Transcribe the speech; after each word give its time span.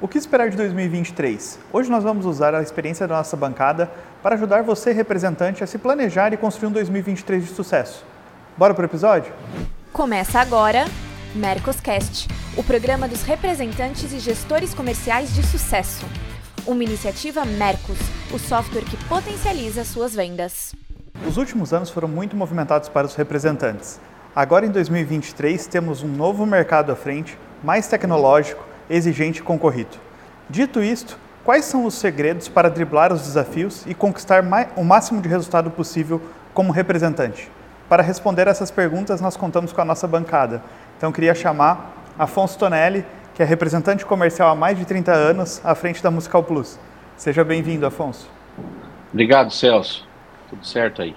O 0.00 0.06
que 0.06 0.16
esperar 0.16 0.48
de 0.48 0.56
2023? 0.56 1.58
Hoje 1.72 1.90
nós 1.90 2.04
vamos 2.04 2.24
usar 2.24 2.54
a 2.54 2.62
experiência 2.62 3.08
da 3.08 3.16
nossa 3.16 3.36
bancada 3.36 3.90
para 4.22 4.36
ajudar 4.36 4.62
você, 4.62 4.92
representante, 4.92 5.64
a 5.64 5.66
se 5.66 5.76
planejar 5.76 6.32
e 6.32 6.36
construir 6.36 6.68
um 6.68 6.72
2023 6.72 7.44
de 7.44 7.50
sucesso. 7.52 8.06
Bora 8.56 8.74
pro 8.74 8.84
episódio? 8.84 9.32
Começa 9.92 10.38
agora 10.38 10.84
Mercoscast, 11.34 12.28
o 12.56 12.62
programa 12.62 13.08
dos 13.08 13.24
representantes 13.24 14.12
e 14.12 14.20
gestores 14.20 14.72
comerciais 14.72 15.34
de 15.34 15.44
sucesso. 15.44 16.06
Uma 16.64 16.84
iniciativa 16.84 17.44
Mercos, 17.44 17.98
o 18.32 18.38
software 18.38 18.84
que 18.84 18.96
potencializa 19.08 19.84
suas 19.84 20.14
vendas. 20.14 20.76
Os 21.26 21.36
últimos 21.36 21.72
anos 21.72 21.90
foram 21.90 22.06
muito 22.06 22.36
movimentados 22.36 22.88
para 22.88 23.04
os 23.04 23.16
representantes. 23.16 23.98
Agora 24.32 24.64
em 24.64 24.70
2023 24.70 25.66
temos 25.66 26.04
um 26.04 26.08
novo 26.08 26.46
mercado 26.46 26.92
à 26.92 26.94
frente, 26.94 27.36
mais 27.64 27.88
tecnológico, 27.88 28.67
exigente 28.88 29.40
e 29.40 29.42
concorrido. 29.42 29.96
Dito 30.48 30.82
isto, 30.82 31.18
quais 31.44 31.64
são 31.64 31.84
os 31.84 31.94
segredos 31.94 32.48
para 32.48 32.70
driblar 32.70 33.12
os 33.12 33.22
desafios 33.22 33.84
e 33.86 33.94
conquistar 33.94 34.42
o 34.76 34.84
máximo 34.84 35.20
de 35.20 35.28
resultado 35.28 35.70
possível 35.70 36.20
como 36.54 36.72
representante? 36.72 37.50
Para 37.88 38.02
responder 38.02 38.46
essas 38.46 38.70
perguntas, 38.70 39.20
nós 39.20 39.36
contamos 39.36 39.72
com 39.72 39.80
a 39.80 39.84
nossa 39.84 40.06
bancada. 40.06 40.62
Então, 40.96 41.10
queria 41.10 41.34
chamar 41.34 41.92
Afonso 42.18 42.58
Tonelli, 42.58 43.04
que 43.34 43.42
é 43.42 43.46
representante 43.46 44.04
comercial 44.04 44.50
há 44.50 44.54
mais 44.54 44.76
de 44.76 44.84
30 44.84 45.12
anos, 45.12 45.60
à 45.64 45.74
frente 45.74 46.02
da 46.02 46.10
Musical 46.10 46.42
Plus. 46.42 46.78
Seja 47.16 47.44
bem-vindo, 47.44 47.86
Afonso. 47.86 48.28
Obrigado, 49.12 49.50
Celso. 49.50 50.06
Tudo 50.50 50.66
certo 50.66 51.00
aí. 51.02 51.14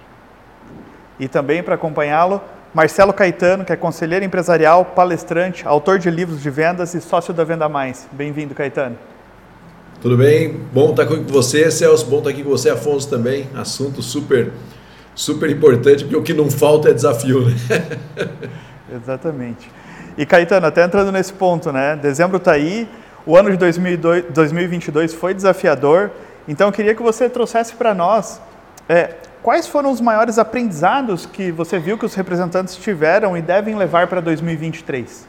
E 1.18 1.28
também 1.28 1.62
para 1.62 1.74
acompanhá-lo, 1.74 2.40
Marcelo 2.74 3.12
Caetano, 3.12 3.66
que 3.66 3.72
é 3.72 3.76
conselheiro 3.76 4.24
empresarial, 4.24 4.82
palestrante, 4.82 5.66
autor 5.66 5.98
de 5.98 6.10
livros 6.10 6.40
de 6.40 6.48
vendas 6.48 6.94
e 6.94 7.02
sócio 7.02 7.34
da 7.34 7.44
Venda 7.44 7.68
Mais. 7.68 8.08
Bem-vindo, 8.10 8.54
Caetano. 8.54 8.96
Tudo 10.00 10.16
bem? 10.16 10.58
Bom 10.72 10.90
estar 10.90 11.02
aqui 11.02 11.16
com 11.16 11.30
você, 11.30 11.70
Celso. 11.70 12.06
Bom 12.06 12.18
estar 12.18 12.30
aqui 12.30 12.42
com 12.42 12.48
você, 12.48 12.70
Afonso, 12.70 13.10
também. 13.10 13.46
Assunto 13.54 14.00
super, 14.00 14.52
super 15.14 15.50
importante, 15.50 16.04
porque 16.04 16.16
o 16.16 16.22
que 16.22 16.32
não 16.32 16.50
falta 16.50 16.88
é 16.88 16.94
desafio, 16.94 17.44
né? 17.46 17.54
Exatamente. 18.90 19.70
E 20.16 20.24
Caetano, 20.24 20.66
até 20.66 20.82
entrando 20.82 21.12
nesse 21.12 21.34
ponto, 21.34 21.70
né? 21.70 21.94
Dezembro 21.96 22.38
está 22.38 22.52
aí, 22.52 22.88
o 23.26 23.36
ano 23.36 23.50
de 23.50 23.58
2022 23.58 25.12
foi 25.12 25.34
desafiador, 25.34 26.10
então 26.48 26.68
eu 26.68 26.72
queria 26.72 26.94
que 26.94 27.02
você 27.02 27.28
trouxesse 27.28 27.74
para 27.74 27.92
nós 27.92 28.40
é, 28.88 29.10
Quais 29.42 29.66
foram 29.66 29.90
os 29.90 30.00
maiores 30.00 30.38
aprendizados 30.38 31.26
que 31.26 31.50
você 31.50 31.76
viu 31.76 31.98
que 31.98 32.06
os 32.06 32.14
representantes 32.14 32.76
tiveram 32.76 33.36
e 33.36 33.42
devem 33.42 33.74
levar 33.74 34.06
para 34.06 34.20
2023? 34.20 35.26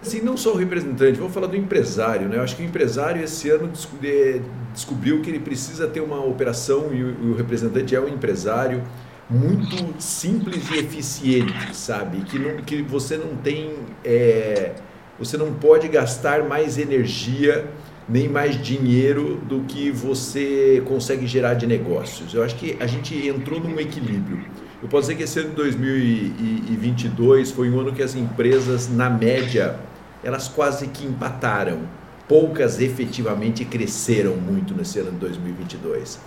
Sim, 0.00 0.20
não 0.20 0.36
só 0.36 0.52
o 0.52 0.56
representante, 0.56 1.18
vamos 1.18 1.34
falar 1.34 1.48
do 1.48 1.56
empresário. 1.56 2.28
Né? 2.28 2.36
Eu 2.36 2.42
acho 2.42 2.54
que 2.54 2.62
o 2.62 2.64
empresário 2.64 3.20
esse 3.20 3.50
ano 3.50 3.68
descobriu 3.68 5.20
que 5.22 5.28
ele 5.28 5.40
precisa 5.40 5.88
ter 5.88 6.00
uma 6.00 6.24
operação 6.24 6.94
e 6.94 7.02
o 7.02 7.34
representante 7.34 7.96
é 7.96 8.00
um 8.00 8.06
empresário 8.06 8.80
muito 9.28 10.00
simples 10.00 10.70
e 10.70 10.78
eficiente, 10.78 11.74
sabe? 11.74 12.18
Que, 12.22 12.38
não, 12.38 12.56
que 12.58 12.80
você 12.80 13.16
não 13.16 13.34
tem. 13.36 13.74
É, 14.04 14.72
você 15.18 15.36
não 15.36 15.52
pode 15.52 15.88
gastar 15.88 16.44
mais 16.44 16.78
energia 16.78 17.66
nem 18.08 18.28
mais 18.28 18.60
dinheiro 18.60 19.40
do 19.46 19.60
que 19.60 19.90
você 19.90 20.82
consegue 20.86 21.26
gerar 21.26 21.54
de 21.54 21.66
negócios. 21.66 22.32
Eu 22.32 22.42
acho 22.42 22.56
que 22.56 22.76
a 22.80 22.86
gente 22.86 23.14
entrou 23.26 23.60
num 23.60 23.78
equilíbrio. 23.78 24.44
Eu 24.82 24.88
posso 24.88 25.08
dizer 25.08 25.16
que 25.16 25.24
esse 25.24 25.40
ano 25.40 25.50
de 25.50 25.56
2022 25.56 27.50
foi 27.50 27.68
um 27.68 27.80
ano 27.80 27.92
que 27.92 28.02
as 28.02 28.14
empresas, 28.14 28.88
na 28.88 29.10
média, 29.10 29.78
elas 30.22 30.48
quase 30.48 30.86
que 30.88 31.04
empataram. 31.04 31.80
Poucas 32.26 32.80
efetivamente 32.80 33.64
cresceram 33.64 34.36
muito 34.36 34.74
nesse 34.74 34.98
ano 35.00 35.10
de 35.10 35.18
2022. 35.18 36.20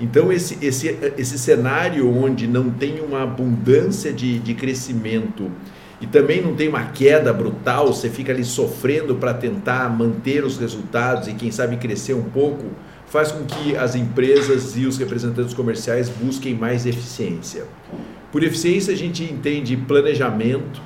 Então, 0.00 0.32
esse, 0.32 0.64
esse, 0.64 0.96
esse 1.16 1.38
cenário 1.38 2.08
onde 2.08 2.46
não 2.46 2.70
tem 2.70 3.00
uma 3.00 3.24
abundância 3.24 4.12
de, 4.12 4.38
de 4.38 4.54
crescimento 4.54 5.50
e 6.00 6.06
também 6.06 6.40
não 6.40 6.54
tem 6.54 6.68
uma 6.68 6.84
queda 6.84 7.32
brutal, 7.32 7.88
você 7.88 8.08
fica 8.08 8.32
ali 8.32 8.44
sofrendo 8.44 9.16
para 9.16 9.34
tentar 9.34 9.88
manter 9.88 10.44
os 10.44 10.58
resultados 10.58 11.26
e 11.26 11.34
quem 11.34 11.50
sabe 11.50 11.76
crescer 11.76 12.14
um 12.14 12.22
pouco, 12.22 12.66
faz 13.06 13.32
com 13.32 13.44
que 13.44 13.76
as 13.76 13.94
empresas 13.94 14.76
e 14.76 14.86
os 14.86 14.96
representantes 14.98 15.54
comerciais 15.54 16.08
busquem 16.08 16.54
mais 16.54 16.86
eficiência. 16.86 17.64
Por 18.30 18.44
eficiência 18.44 18.92
a 18.92 18.96
gente 18.96 19.24
entende 19.24 19.76
planejamento, 19.76 20.80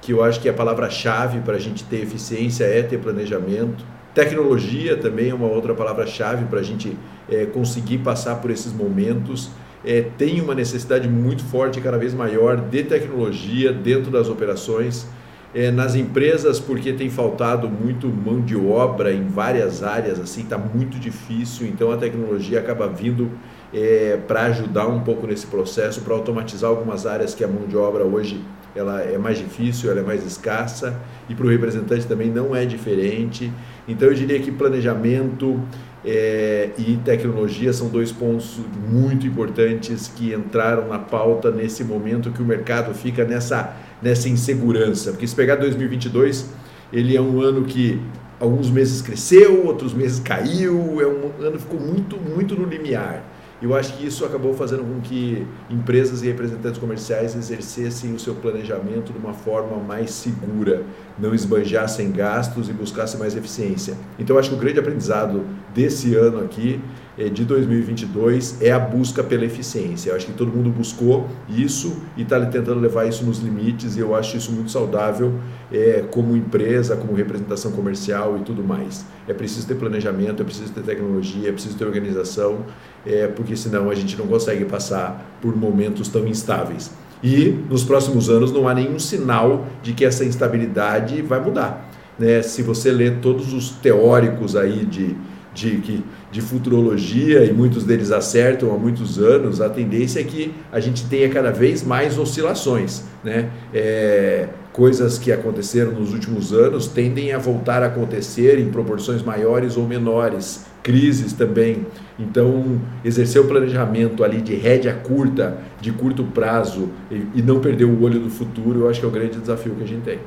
que 0.00 0.12
eu 0.12 0.24
acho 0.24 0.40
que 0.40 0.48
é 0.48 0.50
a 0.50 0.54
palavra-chave 0.54 1.40
para 1.40 1.56
a 1.56 1.60
gente 1.60 1.84
ter 1.84 2.02
eficiência 2.02 2.64
é 2.64 2.82
ter 2.82 2.98
planejamento. 2.98 3.84
Tecnologia 4.14 4.96
também 4.96 5.28
é 5.28 5.34
uma 5.34 5.46
outra 5.46 5.74
palavra-chave 5.74 6.46
para 6.46 6.60
a 6.60 6.62
gente 6.62 6.96
é, 7.30 7.44
conseguir 7.44 7.98
passar 7.98 8.36
por 8.36 8.50
esses 8.50 8.72
momentos 8.72 9.50
é, 9.84 10.02
tem 10.16 10.40
uma 10.40 10.54
necessidade 10.54 11.08
muito 11.08 11.44
forte, 11.44 11.80
cada 11.80 11.98
vez 11.98 12.14
maior, 12.14 12.56
de 12.56 12.82
tecnologia 12.82 13.72
dentro 13.72 14.10
das 14.10 14.28
operações. 14.28 15.06
É, 15.54 15.70
nas 15.70 15.94
empresas, 15.94 16.60
porque 16.60 16.92
tem 16.92 17.08
faltado 17.08 17.70
muito 17.70 18.06
mão 18.06 18.38
de 18.38 18.54
obra 18.54 19.14
em 19.14 19.26
várias 19.28 19.82
áreas, 19.82 20.20
assim, 20.20 20.42
está 20.42 20.58
muito 20.58 20.98
difícil, 20.98 21.66
então 21.66 21.90
a 21.90 21.96
tecnologia 21.96 22.60
acaba 22.60 22.86
vindo 22.86 23.30
é, 23.72 24.18
para 24.28 24.42
ajudar 24.42 24.86
um 24.86 25.00
pouco 25.00 25.26
nesse 25.26 25.46
processo, 25.46 26.02
para 26.02 26.12
automatizar 26.14 26.68
algumas 26.68 27.06
áreas 27.06 27.34
que 27.34 27.42
a 27.42 27.48
mão 27.48 27.66
de 27.66 27.78
obra 27.78 28.04
hoje 28.04 28.38
ela 28.74 29.00
é 29.00 29.18
mais 29.18 29.38
difícil, 29.38 29.90
ela 29.90 30.00
é 30.00 30.02
mais 30.02 30.24
escassa, 30.24 30.98
e 31.28 31.34
para 31.34 31.46
o 31.46 31.48
representante 31.48 32.06
também 32.06 32.30
não 32.30 32.54
é 32.54 32.64
diferente. 32.64 33.50
Então 33.86 34.08
eu 34.08 34.14
diria 34.14 34.38
que 34.38 34.52
planejamento, 34.52 35.60
é, 36.04 36.70
e 36.78 36.96
tecnologia 37.04 37.72
são 37.72 37.88
dois 37.88 38.12
pontos 38.12 38.58
muito 38.88 39.26
importantes 39.26 40.10
que 40.14 40.32
entraram 40.32 40.88
na 40.88 40.98
pauta 40.98 41.50
nesse 41.50 41.82
momento 41.82 42.30
que 42.30 42.40
o 42.40 42.44
mercado 42.44 42.94
fica 42.94 43.24
nessa, 43.24 43.76
nessa 44.00 44.28
insegurança. 44.28 45.10
Porque 45.10 45.26
se 45.26 45.34
pegar 45.34 45.56
2022, 45.56 46.50
ele 46.92 47.16
é 47.16 47.20
um 47.20 47.40
ano 47.40 47.64
que 47.64 48.00
alguns 48.38 48.70
meses 48.70 49.02
cresceu, 49.02 49.66
outros 49.66 49.92
meses 49.92 50.20
caiu, 50.20 51.00
é 51.00 51.06
um 51.06 51.44
ano 51.44 51.52
que 51.52 51.62
ficou 51.62 51.80
muito, 51.80 52.16
muito 52.16 52.54
no 52.54 52.66
limiar. 52.66 53.24
Eu 53.60 53.74
acho 53.74 53.96
que 53.96 54.06
isso 54.06 54.24
acabou 54.24 54.54
fazendo 54.54 54.84
com 54.84 55.00
que 55.00 55.44
empresas 55.68 56.22
e 56.22 56.26
representantes 56.26 56.78
comerciais 56.78 57.34
exercessem 57.34 58.14
o 58.14 58.18
seu 58.18 58.36
planejamento 58.36 59.12
de 59.12 59.18
uma 59.18 59.34
forma 59.34 59.76
mais 59.78 60.12
segura, 60.12 60.84
não 61.18 61.34
esbanjassem 61.34 62.12
gastos 62.12 62.68
e 62.68 62.72
buscassem 62.72 63.18
mais 63.18 63.36
eficiência. 63.36 63.96
Então, 64.16 64.36
eu 64.36 64.40
acho 64.40 64.50
que 64.50 64.54
o 64.54 64.58
grande 64.58 64.78
aprendizado 64.78 65.44
desse 65.74 66.14
ano 66.14 66.38
aqui, 66.38 66.80
eh, 67.18 67.28
de 67.28 67.44
2022, 67.44 68.62
é 68.62 68.70
a 68.70 68.78
busca 68.78 69.24
pela 69.24 69.44
eficiência. 69.44 70.10
Eu 70.10 70.16
acho 70.16 70.26
que 70.26 70.32
todo 70.34 70.52
mundo 70.52 70.70
buscou 70.70 71.26
isso 71.48 72.00
e 72.16 72.22
está 72.22 72.40
tentando 72.46 72.78
levar 72.78 73.06
isso 73.06 73.24
nos 73.24 73.40
limites, 73.40 73.96
e 73.96 74.00
eu 74.00 74.14
acho 74.14 74.36
isso 74.36 74.52
muito 74.52 74.70
saudável 74.70 75.34
é, 75.72 76.04
como 76.10 76.36
empresa, 76.36 76.96
como 76.96 77.12
representação 77.12 77.72
comercial 77.72 78.38
e 78.38 78.42
tudo 78.42 78.62
mais. 78.62 79.04
É 79.26 79.34
preciso 79.34 79.66
ter 79.66 79.74
planejamento, 79.74 80.42
é 80.42 80.44
preciso 80.44 80.72
ter 80.72 80.82
tecnologia, 80.82 81.48
é 81.48 81.52
preciso 81.52 81.76
ter 81.76 81.84
organização, 81.84 82.64
é, 83.08 83.26
porque 83.26 83.56
senão 83.56 83.90
a 83.90 83.94
gente 83.94 84.16
não 84.16 84.26
consegue 84.26 84.64
passar 84.64 85.38
por 85.40 85.56
momentos 85.56 86.08
tão 86.08 86.26
instáveis. 86.26 86.90
E 87.22 87.58
nos 87.68 87.82
próximos 87.82 88.30
anos 88.30 88.52
não 88.52 88.68
há 88.68 88.74
nenhum 88.74 88.98
sinal 88.98 89.66
de 89.82 89.92
que 89.92 90.04
essa 90.04 90.24
instabilidade 90.24 91.20
vai 91.22 91.40
mudar. 91.40 91.90
Né? 92.18 92.42
Se 92.42 92.62
você 92.62 92.92
lê 92.92 93.10
todos 93.10 93.52
os 93.52 93.70
teóricos 93.70 94.54
aí 94.54 94.84
de, 94.84 95.16
de, 95.54 96.04
de 96.30 96.42
futurologia, 96.42 97.44
e 97.44 97.52
muitos 97.52 97.84
deles 97.84 98.10
acertam 98.10 98.74
há 98.74 98.78
muitos 98.78 99.18
anos, 99.18 99.60
a 99.60 99.68
tendência 99.68 100.20
é 100.20 100.24
que 100.24 100.54
a 100.70 100.78
gente 100.78 101.06
tenha 101.06 101.28
cada 101.28 101.50
vez 101.50 101.82
mais 101.82 102.18
oscilações. 102.18 103.02
Né? 103.24 103.48
É, 103.72 104.48
coisas 104.72 105.18
que 105.18 105.32
aconteceram 105.32 105.92
nos 105.92 106.12
últimos 106.12 106.52
anos 106.52 106.86
tendem 106.86 107.32
a 107.32 107.38
voltar 107.38 107.82
a 107.82 107.86
acontecer 107.86 108.58
em 108.58 108.70
proporções 108.70 109.22
maiores 109.22 109.76
ou 109.76 109.86
menores, 109.86 110.66
crises 110.82 111.32
também. 111.32 111.86
Então, 112.18 112.80
exercer 113.04 113.40
o 113.40 113.46
planejamento 113.46 114.22
ali 114.22 114.40
de 114.40 114.54
rédea 114.54 114.94
curta, 114.94 115.58
de 115.80 115.92
curto 115.92 116.24
prazo 116.24 116.90
e, 117.10 117.26
e 117.36 117.42
não 117.42 117.60
perder 117.60 117.84
o 117.84 118.02
olho 118.02 118.20
do 118.20 118.30
futuro, 118.30 118.80
eu 118.80 118.88
acho 118.90 119.00
que 119.00 119.06
é 119.06 119.08
o 119.08 119.12
grande 119.12 119.38
desafio 119.38 119.74
que 119.74 119.82
a 119.82 119.86
gente 119.86 120.02
tem. 120.02 120.18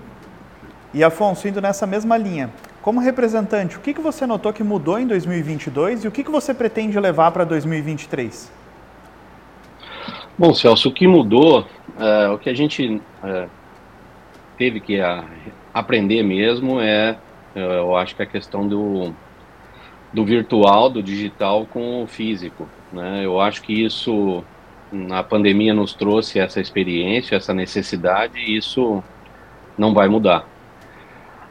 E 0.93 1.03
Afonso, 1.03 1.47
indo 1.47 1.61
nessa 1.61 1.87
mesma 1.87 2.17
linha, 2.17 2.49
como 2.81 2.99
representante, 2.99 3.77
o 3.77 3.79
que, 3.79 3.93
que 3.93 4.01
você 4.01 4.25
notou 4.25 4.51
que 4.51 4.63
mudou 4.63 4.99
em 4.99 5.05
2022 5.05 6.03
e 6.03 6.07
o 6.07 6.11
que, 6.11 6.23
que 6.23 6.31
você 6.31 6.53
pretende 6.53 6.99
levar 6.99 7.31
para 7.31 7.43
2023? 7.43 8.51
Bom, 10.37 10.53
Celso, 10.53 10.89
o 10.89 10.91
que 10.91 11.07
mudou, 11.07 11.67
é, 11.99 12.29
o 12.29 12.39
que 12.39 12.49
a 12.49 12.53
gente 12.53 12.99
é, 13.23 13.47
teve 14.57 14.79
que 14.79 14.99
a, 14.99 15.23
aprender 15.73 16.23
mesmo 16.23 16.81
é, 16.81 17.17
é, 17.55 17.79
eu 17.79 17.95
acho 17.95 18.15
que 18.15 18.23
a 18.23 18.25
questão 18.25 18.67
do, 18.67 19.13
do 20.11 20.25
virtual, 20.25 20.89
do 20.89 21.03
digital 21.03 21.65
com 21.65 22.03
o 22.03 22.07
físico. 22.07 22.67
Né? 22.91 23.21
Eu 23.23 23.39
acho 23.39 23.61
que 23.61 23.73
isso, 23.73 24.43
na 24.91 25.21
pandemia, 25.21 25.73
nos 25.73 25.93
trouxe 25.93 26.39
essa 26.39 26.59
experiência, 26.59 27.35
essa 27.35 27.53
necessidade, 27.53 28.39
e 28.39 28.57
isso 28.57 29.03
não 29.77 29.93
vai 29.93 30.07
mudar. 30.07 30.45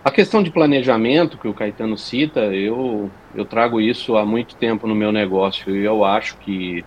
A 0.02 0.10
questão 0.10 0.42
de 0.42 0.50
planejamento 0.50 1.36
que 1.36 1.46
o 1.46 1.52
Caetano 1.52 1.98
cita, 1.98 2.40
eu, 2.54 3.10
eu 3.34 3.44
trago 3.44 3.80
isso 3.80 4.16
há 4.16 4.24
muito 4.24 4.56
tempo 4.56 4.86
no 4.86 4.94
meu 4.94 5.12
negócio 5.12 5.76
e 5.76 5.84
eu 5.84 6.04
acho 6.04 6.38
que, 6.38 6.82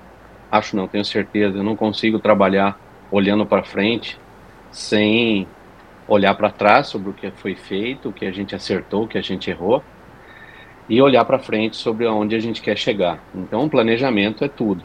acho 0.52 0.76
não, 0.76 0.88
tenho 0.88 1.06
certeza, 1.06 1.60
eu 1.60 1.64
não 1.64 1.76
consigo 1.76 2.18
trabalhar 2.18 2.80
olhando 3.12 3.46
para 3.46 3.64
frente 3.64 4.18
sem 4.72 5.48
olhar 6.08 6.34
para 6.34 6.50
trás 6.50 6.88
sobre 6.88 7.12
o 7.12 7.14
que 7.14 7.30
foi 7.30 7.54
feito, 7.54 8.10
o 8.10 8.14
que 8.14 8.26
a 8.26 8.32
gente 8.32 8.56
acertou, 8.56 9.04
o 9.04 9.08
que 9.08 9.20
a 9.20 9.22
gente 9.22 9.48
errou 9.48 9.84
e 10.90 11.00
olhar 11.00 11.24
para 11.24 11.38
frente 11.40 11.76
sobre 11.76 12.08
aonde 12.08 12.36
a 12.36 12.40
gente 12.40 12.62
quer 12.62 12.78
chegar. 12.78 13.24
Então, 13.34 13.70
planejamento 13.70 14.44
é 14.44 14.48
tudo. 14.48 14.84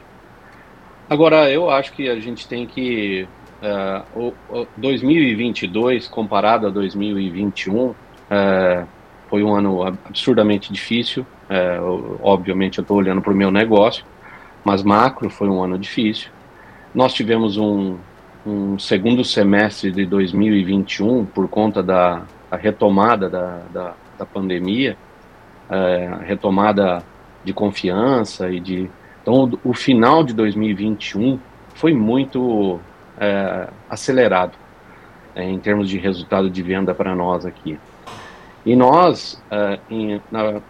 Agora, 1.08 1.50
eu 1.50 1.70
acho 1.70 1.92
que 1.92 2.08
a 2.08 2.20
gente 2.20 2.46
tem 2.46 2.66
que. 2.66 3.26
Uh, 3.60 4.34
o, 4.50 4.60
o 4.60 4.66
2022 4.76 6.06
comparado 6.06 6.68
a 6.68 6.70
2021 6.70 7.74
uh, 7.74 7.96
é, 8.30 8.84
foi 9.28 9.42
um 9.42 9.54
ano 9.54 9.82
absurdamente 9.82 10.72
difícil. 10.72 11.26
Uh, 11.50 12.18
obviamente, 12.22 12.78
eu 12.78 12.82
estou 12.82 12.96
olhando 12.96 13.22
para 13.22 13.32
o 13.32 13.36
meu 13.36 13.50
negócio, 13.50 14.04
mas 14.64 14.82
macro 14.82 15.30
foi 15.30 15.48
um 15.48 15.62
ano 15.62 15.78
difícil. 15.78 16.30
Nós 16.94 17.12
tivemos 17.12 17.56
um, 17.56 17.96
um 18.46 18.78
segundo 18.78 19.24
semestre 19.24 19.90
de 19.90 20.06
2021 20.06 21.26
por 21.26 21.48
conta 21.48 21.82
da 21.82 22.22
retomada 22.52 23.28
da, 23.28 23.60
da, 23.72 23.94
da 24.18 24.26
pandemia, 24.26 24.96
retomada 26.26 27.02
de 27.44 27.52
confiança 27.52 28.48
e 28.50 28.58
de 28.58 28.90
então, 29.28 29.60
o, 29.62 29.74
final 29.74 30.24
de 30.24 30.32
2021 30.32 31.38
foi 31.74 31.92
muito 31.92 32.80
é, 33.20 33.68
acelerado 33.90 34.52
é, 35.36 35.44
em 35.44 35.58
termos 35.58 35.86
de 35.86 35.98
resultado 35.98 36.48
de 36.48 36.62
venda 36.62 36.94
para 36.94 37.14
nós 37.14 37.44
aqui. 37.44 37.78
E 38.66 38.76
nós 38.76 39.42
é, 39.50 39.78
em, 39.88 40.20
na, 40.30 40.60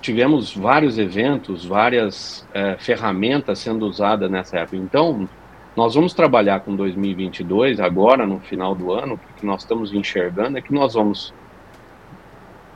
tivemos 0.00 0.54
vários 0.54 0.98
eventos, 0.98 1.64
várias 1.64 2.46
é, 2.52 2.76
ferramentas 2.78 3.58
sendo 3.58 3.86
usadas 3.86 4.30
nessa 4.30 4.58
época. 4.58 4.76
Então, 4.76 5.28
nós 5.76 5.94
vamos 5.94 6.12
trabalhar 6.12 6.60
com 6.60 6.76
2022 6.76 7.80
agora, 7.80 8.26
no 8.26 8.38
final 8.40 8.74
do 8.74 8.92
ano, 8.92 9.14
o 9.14 9.38
que 9.38 9.46
nós 9.46 9.62
estamos 9.62 9.92
enxergando 9.92 10.58
é 10.58 10.60
que 10.60 10.72
nós 10.72 10.94
vamos 10.94 11.32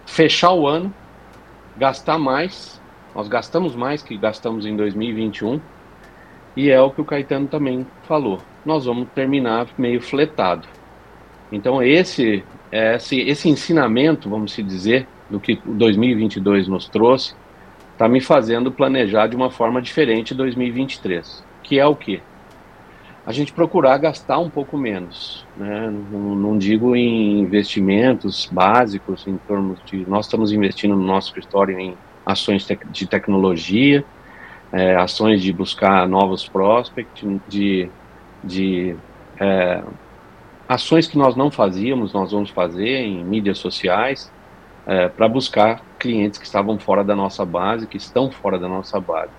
fechar 0.06 0.52
o 0.52 0.66
ano, 0.66 0.92
gastar 1.76 2.18
mais 2.18 2.80
nós 3.14 3.28
gastamos 3.28 3.76
mais 3.76 4.02
que 4.02 4.16
gastamos 4.16 4.66
em 4.66 4.76
2021 4.76 5.60
e 6.56 6.68
é 6.68 6.80
o 6.80 6.90
que 6.90 7.00
o 7.00 7.04
Caetano 7.04 7.46
também 7.46 7.86
falou. 8.08 8.40
Nós 8.64 8.86
vamos 8.86 9.08
terminar 9.14 9.68
meio 9.78 10.00
fletado. 10.00 10.66
Então 11.54 11.82
esse 11.82 12.44
esse, 12.74 13.20
esse 13.20 13.48
ensinamento, 13.48 14.28
vamos 14.28 14.52
se 14.52 14.62
dizer, 14.62 15.06
do 15.30 15.38
que 15.38 15.60
2022 15.64 16.66
nos 16.66 16.88
trouxe, 16.88 17.34
está 17.92 18.08
me 18.08 18.20
fazendo 18.20 18.72
planejar 18.72 19.28
de 19.28 19.36
uma 19.36 19.50
forma 19.50 19.80
diferente 19.80 20.34
2023, 20.34 21.44
que 21.62 21.78
é 21.78 21.86
o 21.86 21.94
que? 21.94 22.20
A 23.24 23.32
gente 23.32 23.52
procurar 23.52 23.96
gastar 23.98 24.38
um 24.38 24.50
pouco 24.50 24.76
menos, 24.76 25.46
né? 25.56 25.90
não, 26.10 26.34
não 26.34 26.58
digo 26.58 26.94
em 26.94 27.38
investimentos 27.38 28.46
básicos, 28.52 29.26
em 29.26 29.38
termos 29.38 29.78
de 29.86 30.04
nós 30.08 30.26
estamos 30.26 30.52
investindo 30.52 30.94
no 30.96 31.04
nosso 31.04 31.28
escritório 31.28 31.78
em 31.78 31.96
ações 32.26 32.66
de 32.90 33.06
tecnologia, 33.06 34.04
é, 34.72 34.96
ações 34.96 35.40
de 35.40 35.52
buscar 35.52 36.06
novos 36.08 36.46
prospects, 36.46 37.24
de, 37.48 37.88
de 38.42 38.96
é, 39.40 39.82
ações 40.68 41.06
que 41.06 41.18
nós 41.18 41.36
não 41.36 41.50
fazíamos, 41.50 42.12
nós 42.12 42.32
vamos 42.32 42.50
fazer 42.50 43.00
em 43.00 43.24
mídias 43.24 43.58
sociais, 43.58 44.32
é, 44.86 45.08
para 45.08 45.28
buscar 45.28 45.82
clientes 45.98 46.38
que 46.38 46.44
estavam 46.44 46.78
fora 46.78 47.02
da 47.02 47.16
nossa 47.16 47.44
base, 47.44 47.86
que 47.86 47.96
estão 47.96 48.30
fora 48.30 48.58
da 48.58 48.68
nossa 48.68 49.00
base. 49.00 49.32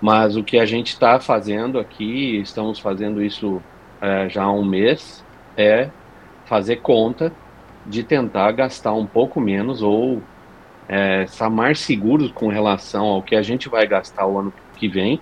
Mas 0.00 0.36
o 0.36 0.42
que 0.42 0.58
a 0.58 0.66
gente 0.66 0.88
está 0.88 1.20
fazendo 1.20 1.78
aqui, 1.78 2.38
estamos 2.40 2.78
fazendo 2.78 3.22
isso 3.22 3.62
é, 4.00 4.28
já 4.28 4.44
há 4.44 4.52
um 4.52 4.64
mês, 4.64 5.24
é 5.56 5.90
fazer 6.44 6.76
conta 6.76 7.32
de 7.86 8.02
tentar 8.02 8.52
gastar 8.52 8.92
um 8.94 9.06
pouco 9.06 9.40
menos 9.40 9.82
ou 9.82 10.22
é, 10.88 11.22
estar 11.24 11.50
mais 11.50 11.78
seguros 11.80 12.32
com 12.32 12.48
relação 12.48 13.06
ao 13.06 13.22
que 13.22 13.36
a 13.36 13.42
gente 13.42 13.68
vai 13.68 13.86
gastar 13.86 14.26
o 14.26 14.38
ano 14.38 14.52
que 14.76 14.88
vem, 14.88 15.20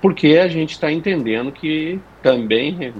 porque 0.00 0.38
a 0.38 0.48
gente 0.48 0.72
está 0.72 0.90
entendendo 0.90 1.52
que 1.52 2.00
também, 2.22 2.92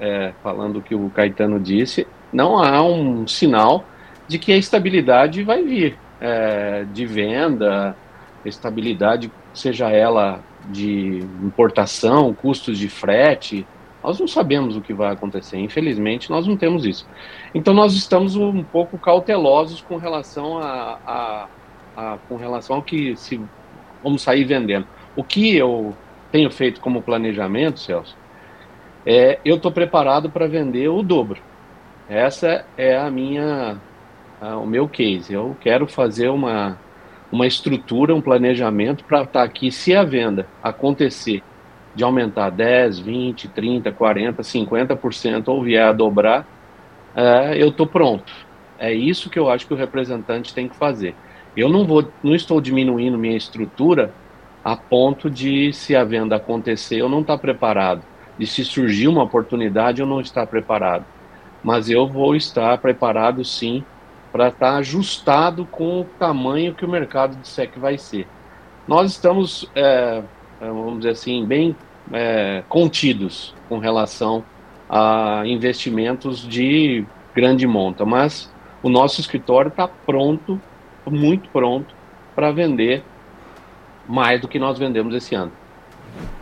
é, 0.00 0.32
falando 0.42 0.78
o 0.78 0.82
que 0.82 0.94
o 0.94 1.10
Caetano 1.10 1.58
disse, 1.58 2.06
não 2.32 2.58
há 2.58 2.82
um 2.82 3.26
sinal 3.26 3.84
de 4.26 4.38
que 4.38 4.52
a 4.52 4.56
estabilidade 4.56 5.42
vai 5.42 5.62
vir 5.62 5.98
é, 6.20 6.84
de 6.92 7.04
venda, 7.06 7.96
estabilidade, 8.44 9.30
seja 9.52 9.90
ela 9.90 10.40
de 10.70 11.20
importação, 11.42 12.32
custos 12.32 12.78
de 12.78 12.88
frete, 12.88 13.66
nós 14.02 14.18
não 14.18 14.26
sabemos 14.26 14.76
o 14.76 14.80
que 14.80 14.92
vai 14.92 15.12
acontecer, 15.12 15.58
infelizmente 15.58 16.28
nós 16.30 16.46
não 16.46 16.56
temos 16.56 16.84
isso. 16.84 17.06
Então 17.54 17.72
nós 17.72 17.94
estamos 17.94 18.34
um 18.34 18.62
pouco 18.62 18.98
cautelosos 18.98 19.80
com 19.80 19.96
relação 19.96 20.58
a, 20.58 20.98
a, 21.06 21.48
a 21.96 22.18
com 22.28 22.36
relação 22.36 22.76
ao 22.76 22.82
que 22.82 23.16
se 23.16 23.40
vamos 24.02 24.22
sair 24.22 24.44
vendendo. 24.44 24.86
O 25.14 25.22
que 25.22 25.54
eu 25.56 25.94
tenho 26.32 26.50
feito 26.50 26.80
como 26.80 27.02
planejamento, 27.02 27.78
Celso, 27.78 28.16
é 29.06 29.38
eu 29.44 29.56
estou 29.56 29.72
preparado 29.72 30.30
para 30.30 30.46
vender 30.46 30.88
o 30.88 31.02
dobro. 31.02 31.40
Essa 32.08 32.64
é 32.76 32.96
a 32.96 33.10
minha 33.10 33.78
a, 34.40 34.56
o 34.56 34.66
meu 34.66 34.88
case. 34.88 35.32
Eu 35.32 35.56
quero 35.60 35.86
fazer 35.86 36.28
uma 36.28 36.78
uma 37.30 37.46
estrutura, 37.46 38.14
um 38.14 38.20
planejamento 38.20 39.04
para 39.04 39.22
estar 39.22 39.40
tá 39.40 39.42
aqui 39.42 39.72
se 39.72 39.96
a 39.96 40.04
venda 40.04 40.46
acontecer 40.62 41.42
de 41.94 42.04
aumentar 42.04 42.50
10, 42.50 42.98
20, 42.98 43.48
30, 43.48 43.92
40, 43.92 44.42
50% 44.42 45.48
ou 45.48 45.62
vier 45.62 45.86
a 45.86 45.92
dobrar, 45.92 46.46
é, 47.14 47.62
eu 47.62 47.68
estou 47.68 47.86
pronto. 47.86 48.32
É 48.78 48.92
isso 48.92 49.30
que 49.30 49.38
eu 49.38 49.48
acho 49.48 49.66
que 49.66 49.74
o 49.74 49.76
representante 49.76 50.54
tem 50.54 50.68
que 50.68 50.76
fazer. 50.76 51.14
Eu 51.56 51.68
não 51.68 51.86
vou, 51.86 52.10
não 52.22 52.34
estou 52.34 52.60
diminuindo 52.60 53.18
minha 53.18 53.36
estrutura 53.36 54.12
a 54.64 54.76
ponto 54.76 55.28
de, 55.28 55.72
se 55.72 55.94
a 55.94 56.04
venda 56.04 56.36
acontecer, 56.36 56.96
eu 56.96 57.08
não 57.08 57.20
estar 57.20 57.34
tá 57.34 57.40
preparado. 57.40 58.02
E 58.38 58.46
se 58.46 58.64
surgir 58.64 59.08
uma 59.08 59.22
oportunidade, 59.22 60.00
eu 60.00 60.06
não 60.06 60.20
estar 60.20 60.46
preparado. 60.46 61.04
Mas 61.62 61.88
eu 61.88 62.06
vou 62.06 62.34
estar 62.34 62.76
preparado 62.78 63.44
sim 63.44 63.84
para 64.32 64.48
estar 64.48 64.72
tá 64.72 64.76
ajustado 64.78 65.66
com 65.66 66.00
o 66.00 66.04
tamanho 66.04 66.74
que 66.74 66.84
o 66.84 66.88
mercado 66.88 67.36
disser 67.36 67.70
que 67.70 67.78
vai 67.78 67.98
ser. 67.98 68.26
Nós 68.88 69.12
estamos 69.12 69.70
é, 69.74 70.22
é, 70.62 70.68
vamos 70.68 70.98
dizer 70.98 71.10
assim, 71.10 71.44
bem 71.44 71.74
é, 72.12 72.62
contidos 72.68 73.52
com 73.68 73.78
relação 73.78 74.44
a 74.88 75.42
investimentos 75.44 76.46
de 76.46 77.04
grande 77.34 77.66
monta, 77.66 78.04
mas 78.04 78.52
o 78.80 78.88
nosso 78.88 79.20
escritório 79.20 79.70
está 79.70 79.88
pronto, 79.88 80.60
muito 81.04 81.48
pronto, 81.48 81.92
para 82.32 82.52
vender 82.52 83.02
mais 84.08 84.40
do 84.40 84.46
que 84.46 84.58
nós 84.58 84.78
vendemos 84.78 85.16
esse 85.16 85.34
ano. 85.34 85.50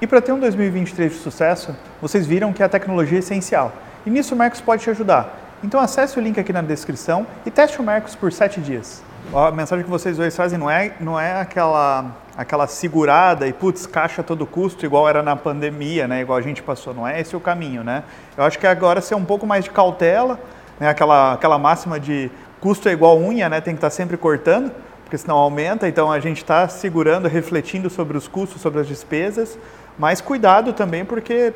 E 0.00 0.06
para 0.06 0.20
ter 0.20 0.32
um 0.32 0.38
2023 0.38 1.12
de 1.12 1.18
sucesso, 1.18 1.76
vocês 2.00 2.26
viram 2.26 2.52
que 2.52 2.62
a 2.62 2.68
tecnologia 2.68 3.18
é 3.18 3.20
essencial. 3.20 3.72
E 4.04 4.10
nisso 4.10 4.34
o 4.34 4.38
Marcos 4.38 4.60
pode 4.60 4.82
te 4.82 4.90
ajudar. 4.90 5.38
Então 5.62 5.78
acesse 5.78 6.18
o 6.18 6.22
link 6.22 6.40
aqui 6.40 6.52
na 6.52 6.62
descrição 6.62 7.26
e 7.44 7.50
teste 7.50 7.80
o 7.80 7.82
Marcos 7.82 8.14
por 8.14 8.32
7 8.32 8.60
dias. 8.60 9.02
A 9.34 9.50
mensagem 9.50 9.84
que 9.84 9.90
vocês 9.90 10.16
dois 10.16 10.34
fazem 10.34 10.58
não 10.58 10.70
é, 10.70 10.92
não 10.98 11.20
é 11.20 11.40
aquela 11.40 12.16
aquela 12.36 12.66
segurada 12.66 13.46
e 13.46 13.52
putz, 13.52 13.86
caixa 13.86 14.22
a 14.22 14.24
todo 14.24 14.46
custo, 14.46 14.86
igual 14.86 15.06
era 15.06 15.22
na 15.22 15.36
pandemia, 15.36 16.08
né? 16.08 16.22
Igual 16.22 16.38
a 16.38 16.40
gente 16.40 16.62
passou, 16.62 16.94
não 16.94 17.06
é 17.06 17.20
esse 17.20 17.36
o 17.36 17.40
caminho, 17.40 17.84
né? 17.84 18.02
Eu 18.34 18.44
acho 18.44 18.58
que 18.58 18.66
agora 18.66 19.02
ser 19.02 19.14
um 19.14 19.24
pouco 19.26 19.46
mais 19.46 19.64
de 19.64 19.70
cautela, 19.70 20.40
né? 20.78 20.88
Aquela 20.88 21.34
aquela 21.34 21.58
máxima 21.58 22.00
de 22.00 22.30
custo 22.58 22.88
é 22.88 22.92
igual 22.92 23.18
unha, 23.18 23.48
né? 23.50 23.60
Tem 23.60 23.74
que 23.74 23.78
estar 23.78 23.90
sempre 23.90 24.16
cortando, 24.16 24.72
porque 25.10 25.18
senão 25.18 25.36
aumenta. 25.36 25.88
Então 25.88 26.10
a 26.10 26.20
gente 26.20 26.36
está 26.36 26.68
segurando, 26.68 27.26
refletindo 27.26 27.90
sobre 27.90 28.16
os 28.16 28.28
custos, 28.28 28.62
sobre 28.62 28.80
as 28.80 28.86
despesas, 28.86 29.58
mas 29.98 30.20
cuidado 30.20 30.72
também 30.72 31.04
porque 31.04 31.52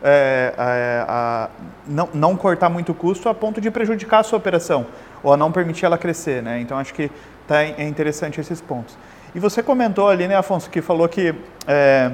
é, 0.00 0.54
é, 0.56 1.04
a, 1.08 1.50
não, 1.88 2.08
não 2.14 2.36
cortar 2.36 2.68
muito 2.68 2.92
o 2.92 2.94
custo 2.94 3.28
a 3.28 3.34
ponto 3.34 3.60
de 3.60 3.68
prejudicar 3.68 4.20
a 4.20 4.22
sua 4.22 4.38
operação 4.38 4.86
ou 5.24 5.32
a 5.32 5.36
não 5.36 5.50
permitir 5.50 5.86
ela 5.86 5.98
crescer, 5.98 6.40
né? 6.40 6.60
Então 6.60 6.78
acho 6.78 6.94
que 6.94 7.10
tá, 7.48 7.64
é 7.64 7.82
interessante 7.82 8.40
esses 8.40 8.60
pontos. 8.60 8.96
E 9.34 9.40
você 9.40 9.60
comentou 9.60 10.08
ali, 10.08 10.28
né, 10.28 10.36
Afonso, 10.36 10.70
que 10.70 10.80
falou 10.80 11.08
que 11.08 11.34
é, 11.66 12.12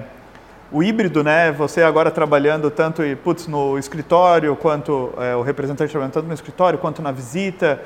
o 0.72 0.82
híbrido, 0.82 1.22
né, 1.22 1.52
você 1.52 1.82
agora 1.82 2.10
trabalhando 2.10 2.70
tanto 2.70 3.02
putz, 3.22 3.46
no 3.46 3.76
escritório, 3.76 4.56
quanto 4.56 5.12
é, 5.18 5.36
o 5.36 5.42
representante 5.42 5.90
trabalhando 5.90 6.14
tanto 6.14 6.26
no 6.28 6.32
escritório, 6.32 6.78
quanto 6.78 7.02
na 7.02 7.12
visita, 7.12 7.82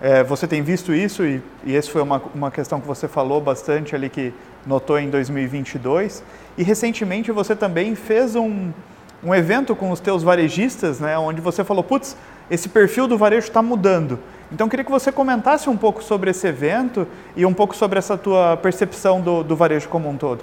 é, 0.00 0.22
você 0.22 0.46
tem 0.46 0.62
visto 0.62 0.94
isso 0.94 1.24
e, 1.24 1.42
e 1.64 1.74
essa 1.74 1.90
foi 1.90 2.02
uma, 2.02 2.22
uma 2.34 2.50
questão 2.50 2.80
que 2.80 2.86
você 2.86 3.08
falou 3.08 3.40
bastante 3.40 3.94
ali 3.94 4.08
que 4.08 4.32
notou 4.66 4.98
em 4.98 5.10
2022. 5.10 6.22
E 6.56 6.62
recentemente 6.62 7.32
você 7.32 7.56
também 7.56 7.94
fez 7.94 8.36
um, 8.36 8.70
um 9.24 9.34
evento 9.34 9.74
com 9.74 9.90
os 9.90 9.98
teus 9.98 10.22
varejistas, 10.22 11.00
né, 11.00 11.18
onde 11.18 11.40
você 11.40 11.64
falou, 11.64 11.82
putz, 11.82 12.16
esse 12.50 12.68
perfil 12.68 13.08
do 13.08 13.18
varejo 13.18 13.48
está 13.48 13.60
mudando. 13.60 14.18
Então, 14.50 14.68
queria 14.68 14.84
que 14.84 14.90
você 14.90 15.12
comentasse 15.12 15.68
um 15.68 15.76
pouco 15.76 16.02
sobre 16.02 16.30
esse 16.30 16.46
evento 16.46 17.06
e 17.36 17.44
um 17.44 17.52
pouco 17.52 17.76
sobre 17.76 17.98
essa 17.98 18.16
tua 18.16 18.56
percepção 18.56 19.20
do, 19.20 19.42
do 19.42 19.54
varejo 19.54 19.88
como 19.88 20.08
um 20.08 20.16
todo. 20.16 20.42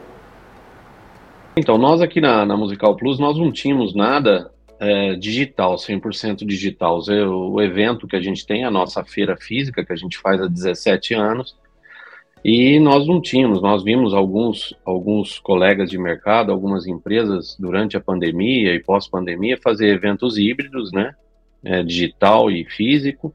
Então, 1.57 1.77
nós 1.77 2.01
aqui 2.01 2.21
na, 2.21 2.45
na 2.45 2.55
Musical 2.55 2.95
Plus, 2.95 3.17
nós 3.17 3.37
não 3.37 3.51
tínhamos 3.51 3.95
nada 3.95 4.51
é, 4.79 5.15
digital, 5.15 5.75
100% 5.75 6.45
digital. 6.45 6.99
O, 6.99 7.61
evento 7.61 8.07
que 8.07 8.15
a 8.15 8.21
gente 8.21 8.45
tem, 8.45 8.63
a 8.63 8.71
nossa 8.71 9.03
feira 9.03 9.35
física, 9.37 9.85
que 9.85 9.93
a 9.93 9.95
gente 9.95 10.17
faz 10.17 10.41
há 10.41 10.47
17 10.47 11.13
anos, 11.13 11.55
e 12.43 12.79
nós 12.79 13.07
não 13.07 13.19
tínhamos, 13.19 13.61
nós 13.61 13.83
vimos 13.83 14.13
alguns, 14.13 14.75
alguns 14.85 15.39
colegas 15.39 15.89
de 15.89 15.97
mercado, 15.97 16.51
algumas 16.51 16.85
empresas 16.85 17.55
durante 17.59 17.97
a 17.97 17.99
pandemia 17.99 18.75
e 18.75 18.83
pós-pandemia 18.83 19.57
fazer 19.63 19.87
eventos 19.87 20.37
híbridos, 20.37 20.91
né? 20.91 21.15
É, 21.63 21.81
digital 21.81 22.51
e 22.51 22.63
físico, 22.63 23.33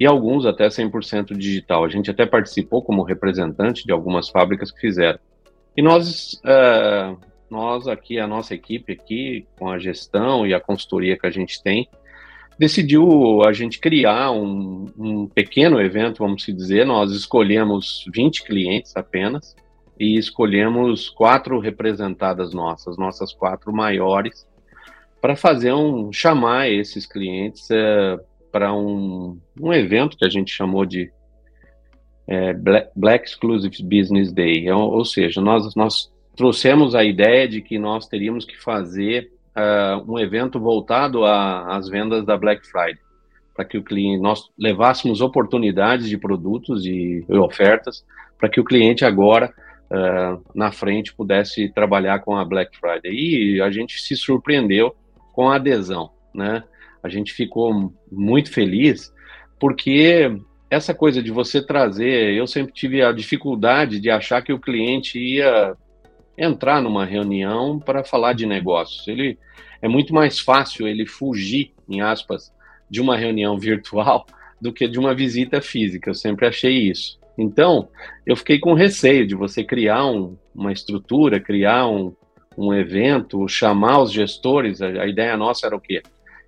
e 0.00 0.06
alguns 0.06 0.46
até 0.46 0.68
100% 0.68 1.36
digital. 1.36 1.84
A 1.84 1.88
gente 1.90 2.10
até 2.10 2.24
participou 2.24 2.82
como 2.82 3.02
representante 3.02 3.84
de 3.84 3.92
algumas 3.92 4.30
fábricas 4.30 4.70
que 4.70 4.80
fizeram. 4.80 5.18
E 5.76 5.82
nós, 5.82 6.40
é, 6.46 7.14
nós 7.50 7.86
aqui, 7.86 8.18
a 8.18 8.26
nossa 8.26 8.54
equipe 8.54 8.92
aqui, 8.92 9.46
com 9.58 9.68
a 9.68 9.78
gestão 9.78 10.46
e 10.46 10.54
a 10.54 10.60
consultoria 10.60 11.18
que 11.18 11.26
a 11.26 11.30
gente 11.30 11.62
tem, 11.62 11.88
decidiu 12.58 13.42
a 13.44 13.52
gente 13.52 13.78
criar 13.78 14.32
um, 14.32 14.86
um 14.98 15.26
pequeno 15.26 15.80
evento, 15.80 16.18
vamos 16.18 16.44
dizer. 16.44 16.84
Nós 16.84 17.12
escolhemos 17.12 18.04
20 18.12 18.44
clientes 18.44 18.96
apenas 18.96 19.54
e 19.98 20.18
escolhemos 20.18 21.08
quatro 21.08 21.58
representadas 21.58 22.52
nossas, 22.52 22.96
nossas 22.96 23.32
quatro 23.32 23.72
maiores, 23.72 24.46
para 25.20 25.34
fazer 25.34 25.72
um 25.72 26.12
chamar 26.12 26.70
esses 26.70 27.06
clientes 27.06 27.68
é, 27.70 28.18
para 28.52 28.72
um, 28.72 29.38
um 29.60 29.72
evento 29.72 30.16
que 30.16 30.24
a 30.24 30.28
gente 30.28 30.52
chamou 30.52 30.84
de 30.84 31.10
é, 32.26 32.52
Black, 32.94 33.28
Exclusive 33.28 33.82
Business 33.82 34.32
Day, 34.32 34.70
ou, 34.70 34.92
ou 34.92 35.04
seja, 35.04 35.40
nós, 35.40 35.74
nós 35.74 36.12
trouxemos 36.38 36.94
a 36.94 37.02
ideia 37.02 37.48
de 37.48 37.60
que 37.60 37.80
nós 37.80 38.06
teríamos 38.06 38.44
que 38.44 38.56
fazer 38.56 39.28
uh, 39.56 40.10
um 40.10 40.20
evento 40.20 40.60
voltado 40.60 41.24
às 41.24 41.88
vendas 41.88 42.24
da 42.24 42.36
Black 42.36 42.64
Friday, 42.64 43.00
para 43.56 43.64
que 43.64 43.76
o 43.76 43.82
cliente 43.82 44.22
nós 44.22 44.48
levássemos 44.56 45.20
oportunidades 45.20 46.08
de 46.08 46.16
produtos 46.16 46.86
e, 46.86 47.26
e 47.28 47.36
ofertas 47.36 48.04
para 48.38 48.48
que 48.48 48.60
o 48.60 48.64
cliente 48.64 49.04
agora 49.04 49.52
uh, 49.90 50.40
na 50.54 50.70
frente 50.70 51.12
pudesse 51.12 51.68
trabalhar 51.70 52.20
com 52.20 52.36
a 52.36 52.44
Black 52.44 52.78
Friday. 52.78 53.12
E 53.12 53.60
a 53.60 53.68
gente 53.68 54.00
se 54.00 54.16
surpreendeu 54.16 54.94
com 55.32 55.50
a 55.50 55.56
adesão, 55.56 56.10
né? 56.32 56.62
A 57.02 57.08
gente 57.08 57.32
ficou 57.32 57.92
muito 58.12 58.52
feliz 58.52 59.12
porque 59.58 60.30
essa 60.70 60.94
coisa 60.94 61.20
de 61.20 61.32
você 61.32 61.60
trazer, 61.60 62.32
eu 62.32 62.46
sempre 62.46 62.72
tive 62.72 63.02
a 63.02 63.10
dificuldade 63.10 63.98
de 63.98 64.08
achar 64.08 64.40
que 64.40 64.52
o 64.52 64.60
cliente 64.60 65.18
ia 65.18 65.76
entrar 66.38 66.80
numa 66.80 67.04
reunião 67.04 67.78
para 67.78 68.04
falar 68.04 68.32
de 68.32 68.46
negócios. 68.46 69.06
Ele 69.08 69.36
é 69.82 69.88
muito 69.88 70.14
mais 70.14 70.38
fácil 70.38 70.86
ele 70.86 71.04
fugir, 71.04 71.72
em 71.88 72.00
aspas, 72.00 72.52
de 72.88 73.00
uma 73.00 73.16
reunião 73.16 73.58
virtual 73.60 74.24
do 74.60 74.72
que 74.72 74.86
de 74.86 74.98
uma 74.98 75.14
visita 75.14 75.60
física. 75.60 76.10
Eu 76.10 76.14
sempre 76.14 76.46
achei 76.46 76.78
isso. 76.78 77.18
Então, 77.36 77.88
eu 78.26 78.36
fiquei 78.36 78.58
com 78.58 78.72
receio 78.72 79.26
de 79.26 79.34
você 79.34 79.62
criar 79.62 80.06
um, 80.06 80.36
uma 80.54 80.72
estrutura, 80.72 81.38
criar 81.38 81.86
um, 81.86 82.12
um 82.56 82.74
evento, 82.74 83.48
chamar 83.48 84.02
os 84.02 84.12
gestores. 84.12 84.82
A, 84.82 84.86
a 84.86 85.06
ideia 85.06 85.36
nossa 85.36 85.66
era 85.66 85.76
o 85.76 85.80
quê? 85.80 86.02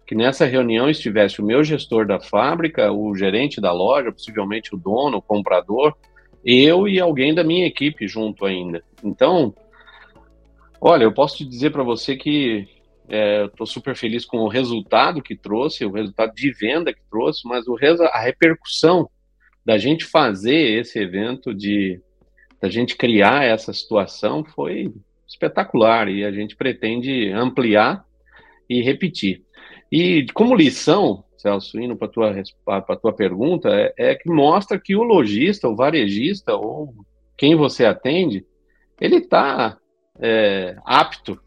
Que 0.05 0.15
nessa 0.17 0.45
reunião 0.45 0.91
estivesse 0.91 1.41
o 1.41 1.45
meu 1.45 1.63
gestor 1.63 2.05
da 2.05 2.19
fábrica, 2.19 2.91
o 2.93 3.15
gerente 3.15 3.61
da 3.61 3.73
loja, 3.73 4.11
possivelmente 4.11 4.75
o 4.75 4.79
dono, 4.79 5.19
o 5.19 5.23
comprador, 5.23 5.95
eu 6.45 6.89
e 6.89 6.99
alguém 6.99 7.33
da 7.33 7.45
minha 7.45 7.67
equipe 7.67 8.09
junto 8.09 8.45
ainda. 8.45 8.83
Então, 9.05 9.55
Olha, 10.81 11.05
eu 11.05 11.13
posso 11.13 11.37
te 11.37 11.45
dizer 11.45 11.71
para 11.71 11.83
você 11.83 12.17
que 12.17 12.67
é, 13.07 13.45
estou 13.45 13.67
super 13.67 13.95
feliz 13.95 14.25
com 14.25 14.39
o 14.39 14.49
resultado 14.49 15.23
que 15.23 15.37
trouxe, 15.37 15.85
o 15.85 15.93
resultado 15.93 16.33
de 16.35 16.51
venda 16.53 16.93
que 16.93 17.03
trouxe, 17.11 17.47
mas 17.47 17.69
o 17.69 17.77
a 18.13 18.21
repercussão 18.21 19.11
da 19.65 19.77
gente 19.77 20.07
fazer 20.07 20.81
esse 20.81 20.99
evento, 20.99 21.53
de 21.53 22.01
da 22.63 22.69
gente 22.69 22.97
criar 22.97 23.45
essa 23.45 23.73
situação 23.73 24.45
foi 24.45 24.93
espetacular 25.27 26.09
e 26.09 26.25
a 26.25 26.31
gente 26.31 26.55
pretende 26.55 27.31
ampliar 27.31 28.05
e 28.69 28.83
repetir. 28.83 29.43
E 29.91 30.27
como 30.35 30.55
lição, 30.55 31.25
Celso, 31.39 31.81
indo 31.81 31.97
para 31.97 32.07
a 32.07 32.83
tua, 32.83 32.97
tua 32.97 33.13
pergunta, 33.15 33.69
é, 33.71 33.95
é 33.97 34.15
que 34.15 34.29
mostra 34.29 34.79
que 34.79 34.95
o 34.95 35.03
lojista, 35.03 35.69
o 35.69 35.77
varejista 35.77 36.55
ou 36.55 36.95
quem 37.37 37.55
você 37.55 37.87
atende, 37.87 38.45
ele 39.01 39.17
está 39.17 39.80
é, 40.21 40.77
apto 40.85 41.41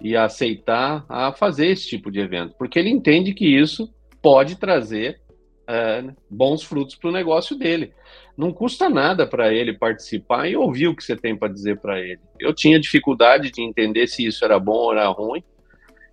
e 0.00 0.16
aceitar 0.16 1.04
a 1.08 1.32
fazer 1.32 1.68
esse 1.68 1.88
tipo 1.88 2.10
de 2.10 2.20
evento, 2.20 2.54
porque 2.58 2.78
ele 2.78 2.90
entende 2.90 3.34
que 3.34 3.46
isso 3.46 3.92
pode 4.22 4.56
trazer 4.56 5.20
é, 5.66 6.04
bons 6.30 6.62
frutos 6.62 6.94
para 6.94 7.10
o 7.10 7.12
negócio 7.12 7.56
dele. 7.56 7.92
Não 8.36 8.52
custa 8.52 8.88
nada 8.88 9.26
para 9.26 9.52
ele 9.52 9.76
participar 9.76 10.48
e 10.48 10.56
ouvir 10.56 10.86
o 10.86 10.94
que 10.94 11.02
você 11.02 11.16
tem 11.16 11.36
para 11.36 11.52
dizer 11.52 11.80
para 11.80 12.00
ele. 12.00 12.20
Eu 12.38 12.54
tinha 12.54 12.78
dificuldade 12.78 13.50
de 13.50 13.62
entender 13.62 14.06
se 14.06 14.24
isso 14.24 14.44
era 14.44 14.58
bom 14.58 14.76
ou 14.76 14.92
era 14.92 15.08
ruim, 15.08 15.42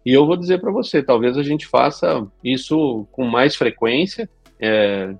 e 0.05 0.13
eu 0.13 0.25
vou 0.25 0.37
dizer 0.37 0.59
para 0.59 0.71
você, 0.71 1.01
talvez 1.01 1.37
a 1.37 1.43
gente 1.43 1.65
faça 1.65 2.27
isso 2.43 3.07
com 3.11 3.25
mais 3.25 3.55
frequência, 3.55 4.29
é, 4.59 5.15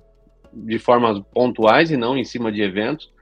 de 0.52 0.78
formas 0.78 1.20
pontuais 1.34 1.90
e 1.90 1.96
não 1.96 2.16
em 2.16 2.24
cima 2.24 2.52
de 2.52 2.62
eventos, 2.62 3.12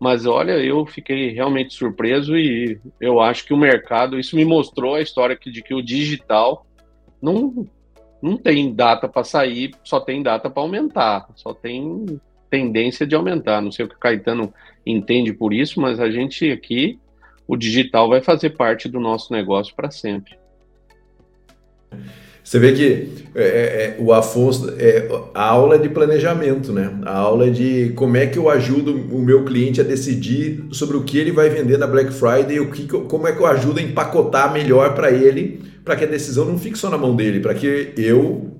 mas 0.00 0.24
olha, 0.24 0.52
eu 0.52 0.86
fiquei 0.86 1.30
realmente 1.30 1.74
surpreso 1.74 2.34
e 2.34 2.80
eu 2.98 3.20
acho 3.20 3.44
que 3.44 3.52
o 3.52 3.58
mercado, 3.58 4.18
isso 4.18 4.34
me 4.34 4.46
mostrou 4.46 4.94
a 4.94 5.02
história 5.02 5.38
de 5.38 5.62
que 5.62 5.74
o 5.74 5.82
digital 5.82 6.66
não, 7.20 7.66
não 8.22 8.34
tem 8.34 8.74
data 8.74 9.06
para 9.06 9.22
sair, 9.22 9.74
só 9.84 10.00
tem 10.00 10.22
data 10.22 10.48
para 10.48 10.62
aumentar, 10.62 11.28
só 11.36 11.52
tem 11.52 12.18
tendência 12.48 13.06
de 13.06 13.14
aumentar. 13.14 13.60
Não 13.60 13.70
sei 13.70 13.84
o 13.84 13.88
que 13.90 13.94
o 13.94 13.98
Caetano 13.98 14.54
entende 14.86 15.34
por 15.34 15.52
isso, 15.52 15.78
mas 15.78 16.00
a 16.00 16.10
gente 16.10 16.50
aqui, 16.50 16.98
o 17.46 17.54
digital 17.54 18.08
vai 18.08 18.22
fazer 18.22 18.56
parte 18.56 18.88
do 18.88 18.98
nosso 18.98 19.30
negócio 19.34 19.74
para 19.76 19.90
sempre. 19.90 20.38
Você 22.50 22.58
vê 22.58 22.72
que 22.72 23.08
é, 23.32 23.42
é, 23.42 23.46
é, 23.46 23.96
o 24.00 24.12
Afonso, 24.12 24.74
é, 24.76 25.08
a 25.32 25.44
aula 25.44 25.76
é 25.76 25.78
de 25.78 25.88
planejamento, 25.88 26.72
né? 26.72 26.98
A 27.04 27.16
aula 27.16 27.46
é 27.46 27.50
de 27.50 27.92
como 27.94 28.16
é 28.16 28.26
que 28.26 28.36
eu 28.36 28.50
ajudo 28.50 28.92
o 28.92 29.20
meu 29.20 29.44
cliente 29.44 29.80
a 29.80 29.84
decidir 29.84 30.64
sobre 30.72 30.96
o 30.96 31.04
que 31.04 31.16
ele 31.16 31.30
vai 31.30 31.48
vender 31.48 31.78
na 31.78 31.86
Black 31.86 32.12
Friday 32.12 32.56
e 32.56 32.58
o 32.58 32.68
que, 32.72 32.88
como 32.88 33.28
é 33.28 33.32
que 33.32 33.40
eu 33.40 33.46
ajudo 33.46 33.78
a 33.78 33.82
empacotar 33.84 34.52
melhor 34.52 34.96
para 34.96 35.12
ele, 35.12 35.60
para 35.84 35.94
que 35.94 36.02
a 36.02 36.08
decisão 36.08 36.44
não 36.44 36.58
fique 36.58 36.76
só 36.76 36.90
na 36.90 36.98
mão 36.98 37.14
dele, 37.14 37.38
para 37.38 37.54
que 37.54 37.92
eu 37.96 38.50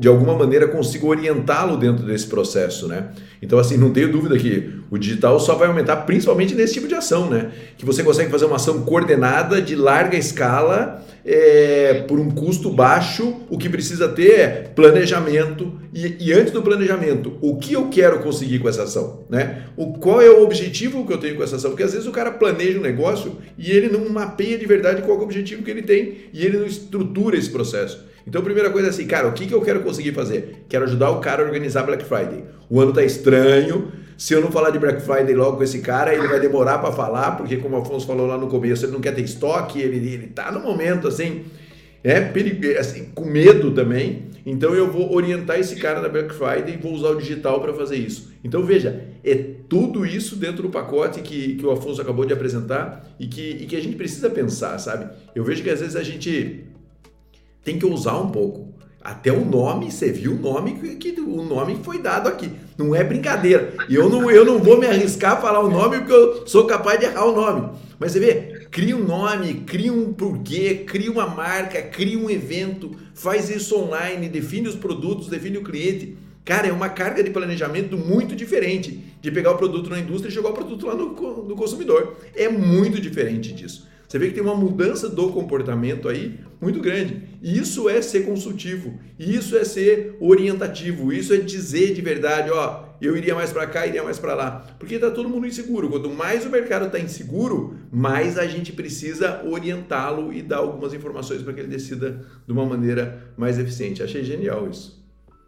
de 0.00 0.08
alguma 0.08 0.34
maneira 0.34 0.66
consigo 0.66 1.08
orientá-lo 1.08 1.76
dentro 1.76 2.06
desse 2.06 2.26
processo, 2.26 2.88
né? 2.88 3.08
Então 3.42 3.58
assim, 3.58 3.76
não 3.76 3.90
tenho 3.90 4.10
dúvida 4.10 4.38
que 4.38 4.80
o 4.90 4.96
digital 4.96 5.38
só 5.38 5.56
vai 5.56 5.68
aumentar 5.68 5.96
principalmente 5.96 6.54
nesse 6.54 6.72
tipo 6.72 6.88
de 6.88 6.94
ação, 6.94 7.28
né? 7.28 7.50
Que 7.76 7.84
você 7.84 8.02
consegue 8.02 8.30
fazer 8.30 8.46
uma 8.46 8.56
ação 8.56 8.80
coordenada 8.80 9.60
de 9.60 9.76
larga 9.76 10.16
escala 10.16 11.04
é, 11.24 12.04
por 12.08 12.18
um 12.18 12.30
custo 12.30 12.70
baixo, 12.70 13.42
o 13.48 13.56
que 13.56 13.68
precisa 13.68 14.08
ter 14.08 14.40
é 14.40 14.48
planejamento 14.74 15.80
e, 15.92 16.16
e, 16.18 16.32
antes 16.32 16.52
do 16.52 16.62
planejamento, 16.62 17.38
o 17.40 17.56
que 17.56 17.74
eu 17.74 17.88
quero 17.88 18.20
conseguir 18.20 18.58
com 18.58 18.68
essa 18.68 18.84
ação, 18.84 19.24
né? 19.28 19.66
O 19.76 19.92
qual 19.94 20.20
é 20.20 20.30
o 20.30 20.42
objetivo 20.42 21.06
que 21.06 21.12
eu 21.12 21.18
tenho 21.18 21.36
com 21.36 21.42
essa 21.42 21.56
ação? 21.56 21.70
Porque 21.70 21.82
às 21.82 21.92
vezes 21.92 22.06
o 22.06 22.12
cara 22.12 22.30
planeja 22.30 22.78
um 22.78 22.82
negócio 22.82 23.36
e 23.56 23.70
ele 23.70 23.88
não 23.88 24.08
mapeia 24.08 24.58
de 24.58 24.66
verdade 24.66 25.02
qual 25.02 25.16
é 25.16 25.20
o 25.20 25.24
objetivo 25.24 25.62
que 25.62 25.70
ele 25.70 25.82
tem 25.82 26.14
e 26.32 26.44
ele 26.44 26.58
não 26.58 26.66
estrutura 26.66 27.36
esse 27.36 27.50
processo. 27.50 28.10
Então, 28.26 28.40
a 28.40 28.44
primeira 28.44 28.70
coisa 28.70 28.88
é 28.88 28.90
assim, 28.90 29.06
cara, 29.06 29.28
o 29.28 29.32
que, 29.32 29.46
que 29.46 29.54
eu 29.54 29.60
quero 29.60 29.80
conseguir 29.80 30.12
fazer? 30.12 30.64
Quero 30.68 30.84
ajudar 30.84 31.10
o 31.10 31.20
cara 31.20 31.42
a 31.42 31.46
organizar 31.46 31.82
Black 31.82 32.04
Friday. 32.04 32.44
O 32.70 32.80
ano 32.80 32.92
tá 32.92 33.02
estranho. 33.02 33.90
Se 34.16 34.34
eu 34.34 34.40
não 34.40 34.50
falar 34.50 34.70
de 34.70 34.78
Black 34.78 35.02
Friday 35.02 35.34
logo 35.34 35.56
com 35.56 35.62
esse 35.62 35.80
cara, 35.80 36.14
ele 36.14 36.28
vai 36.28 36.40
demorar 36.40 36.78
para 36.78 36.92
falar, 36.92 37.32
porque 37.32 37.56
como 37.56 37.76
o 37.76 37.80
Afonso 37.80 38.06
falou 38.06 38.26
lá 38.26 38.38
no 38.38 38.48
começo, 38.48 38.84
ele 38.84 38.92
não 38.92 39.00
quer 39.00 39.14
ter 39.14 39.22
estoque, 39.22 39.80
ele, 39.80 39.96
ele 39.96 40.26
tá 40.28 40.50
no 40.52 40.60
momento 40.60 41.08
assim, 41.08 41.44
é, 42.04 42.30
assim, 42.78 43.06
com 43.14 43.24
medo 43.24 43.70
também. 43.72 44.30
Então 44.44 44.74
eu 44.74 44.90
vou 44.90 45.14
orientar 45.14 45.58
esse 45.58 45.76
cara 45.76 46.00
na 46.00 46.08
Black 46.08 46.34
Friday 46.34 46.74
e 46.74 46.76
vou 46.76 46.92
usar 46.92 47.10
o 47.10 47.16
digital 47.16 47.60
para 47.60 47.72
fazer 47.72 47.96
isso. 47.96 48.32
Então 48.42 48.64
veja, 48.64 49.04
é 49.24 49.34
tudo 49.68 50.04
isso 50.04 50.36
dentro 50.36 50.62
do 50.62 50.70
pacote 50.70 51.20
que, 51.20 51.54
que 51.54 51.64
o 51.64 51.70
Afonso 51.70 52.02
acabou 52.02 52.24
de 52.24 52.32
apresentar 52.32 53.08
e 53.18 53.26
que, 53.26 53.58
e 53.60 53.66
que 53.66 53.76
a 53.76 53.80
gente 53.80 53.96
precisa 53.96 54.28
pensar, 54.28 54.78
sabe? 54.78 55.08
Eu 55.34 55.44
vejo 55.44 55.62
que 55.62 55.70
às 55.70 55.80
vezes 55.80 55.94
a 55.94 56.02
gente 56.02 56.64
tem 57.62 57.78
que 57.78 57.86
usar 57.86 58.18
um 58.18 58.30
pouco. 58.30 58.74
Até 59.04 59.32
o 59.32 59.44
nome, 59.44 59.90
você 59.90 60.12
viu 60.12 60.32
o 60.32 60.38
nome 60.38 60.74
que, 60.74 60.96
que 60.96 61.20
o 61.20 61.42
nome 61.42 61.78
foi 61.82 61.98
dado 61.98 62.28
aqui. 62.28 62.50
Não 62.78 62.94
é 62.94 63.02
brincadeira. 63.02 63.74
Eu 63.88 64.08
não, 64.08 64.30
eu 64.30 64.44
não 64.44 64.58
vou 64.58 64.78
me 64.78 64.86
arriscar 64.86 65.32
a 65.32 65.40
falar 65.40 65.60
o 65.60 65.70
nome 65.70 65.98
porque 65.98 66.12
eu 66.12 66.46
sou 66.46 66.66
capaz 66.66 66.98
de 66.98 67.06
errar 67.06 67.24
o 67.24 67.34
nome. 67.34 67.70
Mas 67.98 68.12
você 68.12 68.20
vê, 68.20 68.66
cria 68.70 68.96
um 68.96 69.04
nome, 69.04 69.54
cria 69.66 69.92
um 69.92 70.12
porquê, 70.12 70.84
cria 70.86 71.10
uma 71.10 71.26
marca, 71.26 71.82
cria 71.82 72.18
um 72.18 72.30
evento, 72.30 72.90
faz 73.14 73.50
isso 73.50 73.76
online, 73.76 74.28
define 74.28 74.68
os 74.68 74.76
produtos, 74.76 75.28
define 75.28 75.58
o 75.58 75.64
cliente 75.64 76.16
Cara, 76.44 76.66
é 76.66 76.72
uma 76.72 76.88
carga 76.88 77.22
de 77.22 77.30
planejamento 77.30 77.96
muito 77.96 78.34
diferente 78.34 79.00
de 79.20 79.30
pegar 79.30 79.52
o 79.52 79.58
produto 79.58 79.88
na 79.88 80.00
indústria 80.00 80.28
e 80.28 80.34
jogar 80.34 80.50
o 80.50 80.54
produto 80.54 80.86
lá 80.86 80.94
no, 80.94 81.10
no 81.44 81.54
consumidor. 81.54 82.16
É 82.34 82.48
muito 82.48 83.00
diferente 83.00 83.52
disso. 83.52 83.86
Você 84.08 84.18
vê 84.18 84.26
que 84.28 84.34
tem 84.34 84.42
uma 84.42 84.54
mudança 84.54 85.08
do 85.08 85.30
comportamento 85.30 86.08
aí 86.08 86.40
muito 86.62 86.80
grande. 86.80 87.24
E 87.42 87.58
isso 87.58 87.88
é 87.88 88.00
ser 88.00 88.24
consultivo, 88.24 89.00
isso 89.18 89.56
é 89.56 89.64
ser 89.64 90.16
orientativo, 90.20 91.12
isso 91.12 91.34
é 91.34 91.38
dizer 91.38 91.92
de 91.92 92.00
verdade, 92.00 92.50
ó, 92.52 92.84
eu 93.00 93.16
iria 93.16 93.34
mais 93.34 93.52
para 93.52 93.66
cá, 93.66 93.84
iria 93.84 94.04
mais 94.04 94.16
para 94.20 94.32
lá. 94.32 94.64
Porque 94.78 94.94
está 94.94 95.10
todo 95.10 95.28
mundo 95.28 95.44
inseguro. 95.44 95.90
Quanto 95.90 96.08
mais 96.08 96.46
o 96.46 96.50
mercado 96.50 96.86
está 96.86 97.00
inseguro, 97.00 97.76
mais 97.90 98.38
a 98.38 98.46
gente 98.46 98.72
precisa 98.72 99.42
orientá-lo 99.44 100.32
e 100.32 100.40
dar 100.40 100.58
algumas 100.58 100.94
informações 100.94 101.42
para 101.42 101.52
que 101.52 101.58
ele 101.58 101.68
decida 101.68 102.24
de 102.46 102.52
uma 102.52 102.64
maneira 102.64 103.32
mais 103.36 103.58
eficiente. 103.58 104.04
Achei 104.04 104.22
genial 104.22 104.68
isso. 104.70 105.02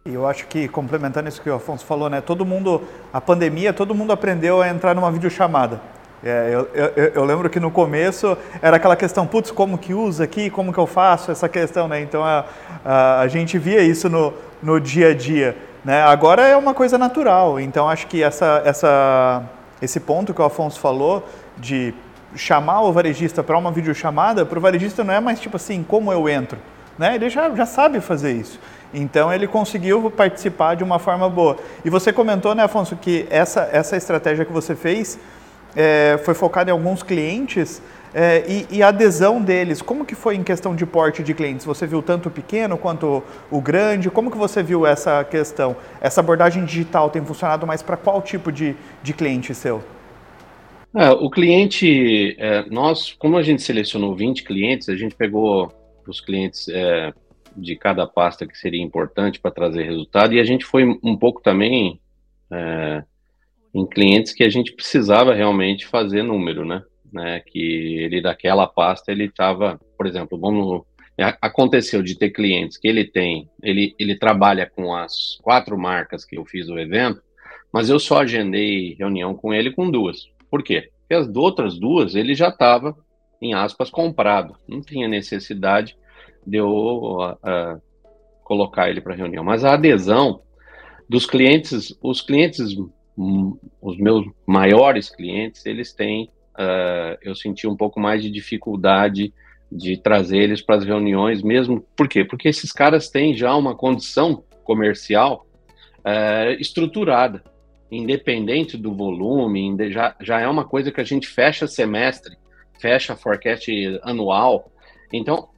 E 0.05 0.13
eu 0.13 0.27
acho 0.27 0.47
que, 0.47 0.67
complementando 0.67 1.29
isso 1.29 1.41
que 1.41 1.49
o 1.49 1.55
Afonso 1.55 1.85
falou, 1.85 2.09
né? 2.09 2.19
Todo 2.19 2.45
mundo, 2.45 2.81
a 3.11 3.21
pandemia, 3.21 3.71
todo 3.71 3.95
mundo 3.95 4.11
aprendeu 4.11 4.61
a 4.61 4.67
entrar 4.67 4.93
numa 4.93 5.11
videochamada. 5.11 5.81
É, 6.27 6.49
eu, 6.51 6.67
eu, 6.73 7.11
eu, 7.13 7.23
lembro 7.23 7.47
que 7.51 7.59
no 7.59 7.69
começo 7.69 8.35
era 8.59 8.77
aquela 8.77 8.95
questão, 8.95 9.27
putz, 9.27 9.51
como 9.51 9.77
que 9.77 9.93
usa 9.93 10.23
aqui, 10.23 10.49
como 10.49 10.73
que 10.73 10.79
eu 10.79 10.87
faço 10.87 11.29
essa 11.29 11.47
questão, 11.47 11.87
né? 11.87 12.01
Então 12.01 12.23
a, 12.23 12.45
a, 12.83 13.19
a, 13.19 13.27
gente 13.27 13.59
via 13.59 13.83
isso 13.83 14.09
no, 14.09 14.33
no 14.59 14.81
dia 14.81 15.09
a 15.09 15.13
dia. 15.13 15.55
Né? 15.83 16.01
Agora 16.01 16.41
é 16.41 16.57
uma 16.57 16.73
coisa 16.73 16.97
natural, 16.97 17.59
então 17.59 17.87
acho 17.87 18.07
que 18.07 18.23
essa, 18.23 18.59
essa, 18.65 19.43
esse 19.79 19.99
ponto 19.99 20.33
que 20.33 20.41
o 20.41 20.45
Afonso 20.45 20.79
falou 20.79 21.23
de 21.57 21.93
chamar 22.35 22.81
o 22.81 22.91
varejista 22.91 23.43
para 23.43 23.55
uma 23.55 23.71
videochamada, 23.71 24.43
para 24.47 24.57
o 24.57 24.61
varejista 24.61 25.03
não 25.03 25.13
é 25.13 25.19
mais 25.19 25.39
tipo 25.39 25.57
assim, 25.57 25.85
como 25.87 26.11
eu 26.11 26.27
entro, 26.27 26.57
né? 26.97 27.13
Ele 27.13 27.29
já, 27.29 27.51
já 27.51 27.67
sabe 27.67 28.01
fazer 28.01 28.31
isso. 28.31 28.59
Então 28.91 29.31
ele 29.31 29.45
conseguiu 29.45 30.09
participar 30.09 30.75
de 30.75 30.83
uma 30.83 30.97
forma 30.97 31.29
boa. 31.29 31.57
E 31.83 31.89
você 31.91 32.11
comentou, 32.11 32.55
né, 32.55 32.63
Afonso, 32.63 32.95
que 32.95 33.27
essa, 33.29 33.69
essa 33.71 33.95
estratégia 33.95 34.43
que 34.43 34.51
você 34.51 34.73
fez 34.75 35.19
é, 35.75 36.19
foi 36.23 36.33
focada 36.33 36.69
em 36.69 36.73
alguns 36.73 37.03
clientes 37.03 37.81
é, 38.17 38.45
e, 38.47 38.77
e, 38.77 38.81
a 38.81 38.87
adesão 38.87 39.41
deles, 39.41 39.81
como 39.81 40.05
que 40.05 40.15
foi 40.15 40.35
em 40.35 40.43
questão 40.43 40.73
de 40.73 40.85
porte 40.85 41.21
de 41.21 41.33
clientes? 41.33 41.65
Você 41.65 41.85
viu 41.85 42.01
tanto 42.01 42.29
o 42.29 42.31
pequeno 42.31 42.77
quanto 42.77 43.21
o 43.51 43.59
grande? 43.59 44.09
Como 44.09 44.31
que 44.31 44.37
você 44.37 44.63
viu 44.63 44.85
essa 44.85 45.21
questão? 45.25 45.75
Essa 45.99 46.21
abordagem 46.21 46.63
digital 46.63 47.09
tem 47.09 47.21
funcionado 47.25 47.67
mais 47.67 47.83
para 47.83 47.97
qual 47.97 48.21
tipo 48.21 48.53
de, 48.53 48.73
de 49.03 49.13
cliente 49.13 49.53
seu? 49.53 49.83
É, 50.95 51.09
o 51.09 51.29
cliente, 51.29 52.37
é, 52.39 52.63
nós, 52.69 53.11
como 53.11 53.35
a 53.35 53.43
gente 53.43 53.61
selecionou 53.61 54.15
20 54.15 54.45
clientes, 54.45 54.87
a 54.87 54.95
gente 54.95 55.13
pegou 55.13 55.69
os 56.07 56.21
clientes 56.21 56.69
é, 56.69 57.11
de 57.53 57.75
cada 57.75 58.07
pasta 58.07 58.47
que 58.47 58.57
seria 58.57 58.81
importante 58.81 59.41
para 59.41 59.51
trazer 59.51 59.83
resultado 59.83 60.33
e 60.33 60.39
a 60.39 60.45
gente 60.45 60.63
foi 60.63 60.85
um 61.03 61.17
pouco 61.17 61.41
também 61.41 61.99
é, 62.49 63.03
em 63.75 63.85
clientes 63.85 64.31
que 64.31 64.43
a 64.43 64.49
gente 64.49 64.71
precisava 64.73 65.33
realmente 65.33 65.85
fazer 65.85 66.23
número, 66.23 66.63
né? 66.63 66.81
né? 67.11 67.41
Que 67.45 67.97
ele 68.03 68.21
daquela 68.21 68.65
pasta 68.65 69.11
ele 69.11 69.25
estava, 69.25 69.79
por 69.97 70.07
exemplo, 70.07 70.39
vamos 70.39 70.83
aconteceu 71.41 72.01
de 72.03 72.17
ter 72.17 72.31
clientes 72.31 72.77
que 72.77 72.87
ele 72.87 73.05
tem, 73.05 73.49
ele 73.63 73.95
ele 73.97 74.17
trabalha 74.17 74.69
com 74.69 74.93
as 74.93 75.37
quatro 75.41 75.77
marcas 75.77 76.25
que 76.25 76.37
eu 76.37 76.45
fiz 76.45 76.67
o 76.67 76.77
evento, 76.77 77.21
mas 77.71 77.89
eu 77.89 77.99
só 77.99 78.21
agendei 78.21 78.95
reunião 78.95 79.33
com 79.33 79.53
ele 79.53 79.71
com 79.71 79.89
duas. 79.89 80.29
Por 80.49 80.63
quê? 80.63 80.89
Porque 80.99 81.13
as 81.13 81.33
outras 81.35 81.77
duas 81.77 82.15
ele 82.15 82.33
já 82.33 82.49
estava 82.49 82.97
em 83.41 83.53
aspas 83.53 83.89
comprado, 83.89 84.57
não 84.67 84.81
tinha 84.81 85.07
necessidade 85.07 85.97
de 86.45 86.57
eu 86.57 86.69
uh, 86.69 87.81
colocar 88.43 88.89
ele 88.89 89.01
para 89.01 89.15
reunião. 89.15 89.43
Mas 89.43 89.63
a 89.63 89.73
adesão 89.73 90.41
dos 91.07 91.25
clientes, 91.25 91.95
os 92.01 92.21
clientes 92.21 92.75
os 93.17 93.97
meus 93.97 94.25
maiores 94.45 95.09
clientes, 95.09 95.65
eles 95.65 95.93
têm, 95.93 96.29
uh, 96.57 97.17
eu 97.21 97.35
senti 97.35 97.67
um 97.67 97.75
pouco 97.75 97.99
mais 97.99 98.21
de 98.21 98.29
dificuldade 98.29 99.33
de 99.71 99.97
trazer 99.97 100.37
eles 100.37 100.61
para 100.61 100.75
as 100.75 100.85
reuniões 100.85 101.41
mesmo. 101.41 101.85
Por 101.95 102.07
quê? 102.07 102.23
Porque 102.23 102.47
esses 102.47 102.71
caras 102.71 103.09
têm 103.09 103.35
já 103.35 103.55
uma 103.55 103.75
condição 103.75 104.43
comercial 104.63 105.45
uh, 105.99 106.51
estruturada, 106.59 107.43
independente 107.89 108.77
do 108.77 108.93
volume, 108.93 109.75
já, 109.91 110.15
já 110.19 110.41
é 110.41 110.47
uma 110.47 110.65
coisa 110.65 110.91
que 110.91 111.01
a 111.01 111.05
gente 111.05 111.27
fecha 111.27 111.67
semestre, 111.67 112.35
fecha 112.79 113.15
forecast 113.15 113.71
anual. 114.03 114.71
Então, 115.13 115.49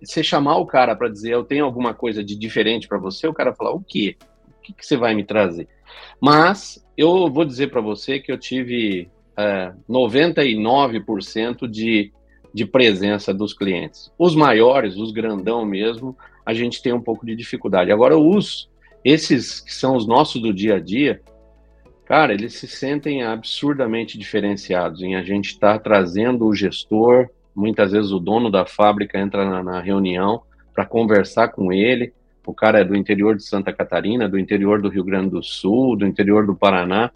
você 0.00 0.22
chamar 0.22 0.56
o 0.56 0.66
cara 0.66 0.96
para 0.96 1.08
dizer 1.08 1.32
eu 1.32 1.44
tenho 1.44 1.64
alguma 1.64 1.92
coisa 1.92 2.24
de 2.24 2.36
diferente 2.36 2.88
para 2.88 2.98
você, 2.98 3.26
o 3.26 3.34
cara 3.34 3.54
fala 3.54 3.72
o 3.72 3.82
quê? 3.82 4.16
O 4.48 4.62
que, 4.62 4.72
que 4.72 4.86
você 4.86 4.96
vai 4.96 5.14
me 5.14 5.24
trazer? 5.24 5.68
Mas 6.20 6.84
eu 6.96 7.30
vou 7.30 7.44
dizer 7.44 7.70
para 7.70 7.80
você 7.80 8.18
que 8.18 8.32
eu 8.32 8.38
tive 8.38 9.08
é, 9.36 9.72
99% 9.88 11.68
de, 11.68 12.12
de 12.54 12.64
presença 12.64 13.34
dos 13.34 13.52
clientes. 13.52 14.10
Os 14.18 14.34
maiores, 14.34 14.96
os 14.96 15.12
grandão 15.12 15.64
mesmo, 15.64 16.16
a 16.44 16.54
gente 16.54 16.82
tem 16.82 16.92
um 16.92 17.00
pouco 17.00 17.26
de 17.26 17.36
dificuldade. 17.36 17.92
Agora, 17.92 18.16
os 18.16 18.68
esses 19.04 19.60
que 19.60 19.72
são 19.72 19.94
os 19.94 20.04
nossos 20.04 20.42
do 20.42 20.52
dia 20.52 20.74
a 20.76 20.80
dia, 20.80 21.20
cara, 22.04 22.34
eles 22.34 22.54
se 22.54 22.66
sentem 22.66 23.22
absurdamente 23.22 24.18
diferenciados 24.18 25.00
em 25.00 25.14
a 25.14 25.22
gente 25.22 25.50
estar 25.50 25.74
tá 25.74 25.78
trazendo 25.78 26.44
o 26.44 26.54
gestor, 26.54 27.28
muitas 27.54 27.92
vezes 27.92 28.10
o 28.10 28.18
dono 28.18 28.50
da 28.50 28.66
fábrica 28.66 29.18
entra 29.18 29.48
na, 29.48 29.62
na 29.62 29.80
reunião 29.80 30.42
para 30.74 30.84
conversar 30.84 31.48
com 31.48 31.72
ele, 31.72 32.12
o 32.46 32.54
cara 32.54 32.80
é 32.80 32.84
do 32.84 32.96
interior 32.96 33.36
de 33.36 33.44
Santa 33.44 33.72
Catarina, 33.72 34.28
do 34.28 34.38
interior 34.38 34.80
do 34.80 34.88
Rio 34.88 35.04
Grande 35.04 35.30
do 35.30 35.42
Sul, 35.42 35.96
do 35.96 36.06
interior 36.06 36.46
do 36.46 36.54
Paraná. 36.54 37.10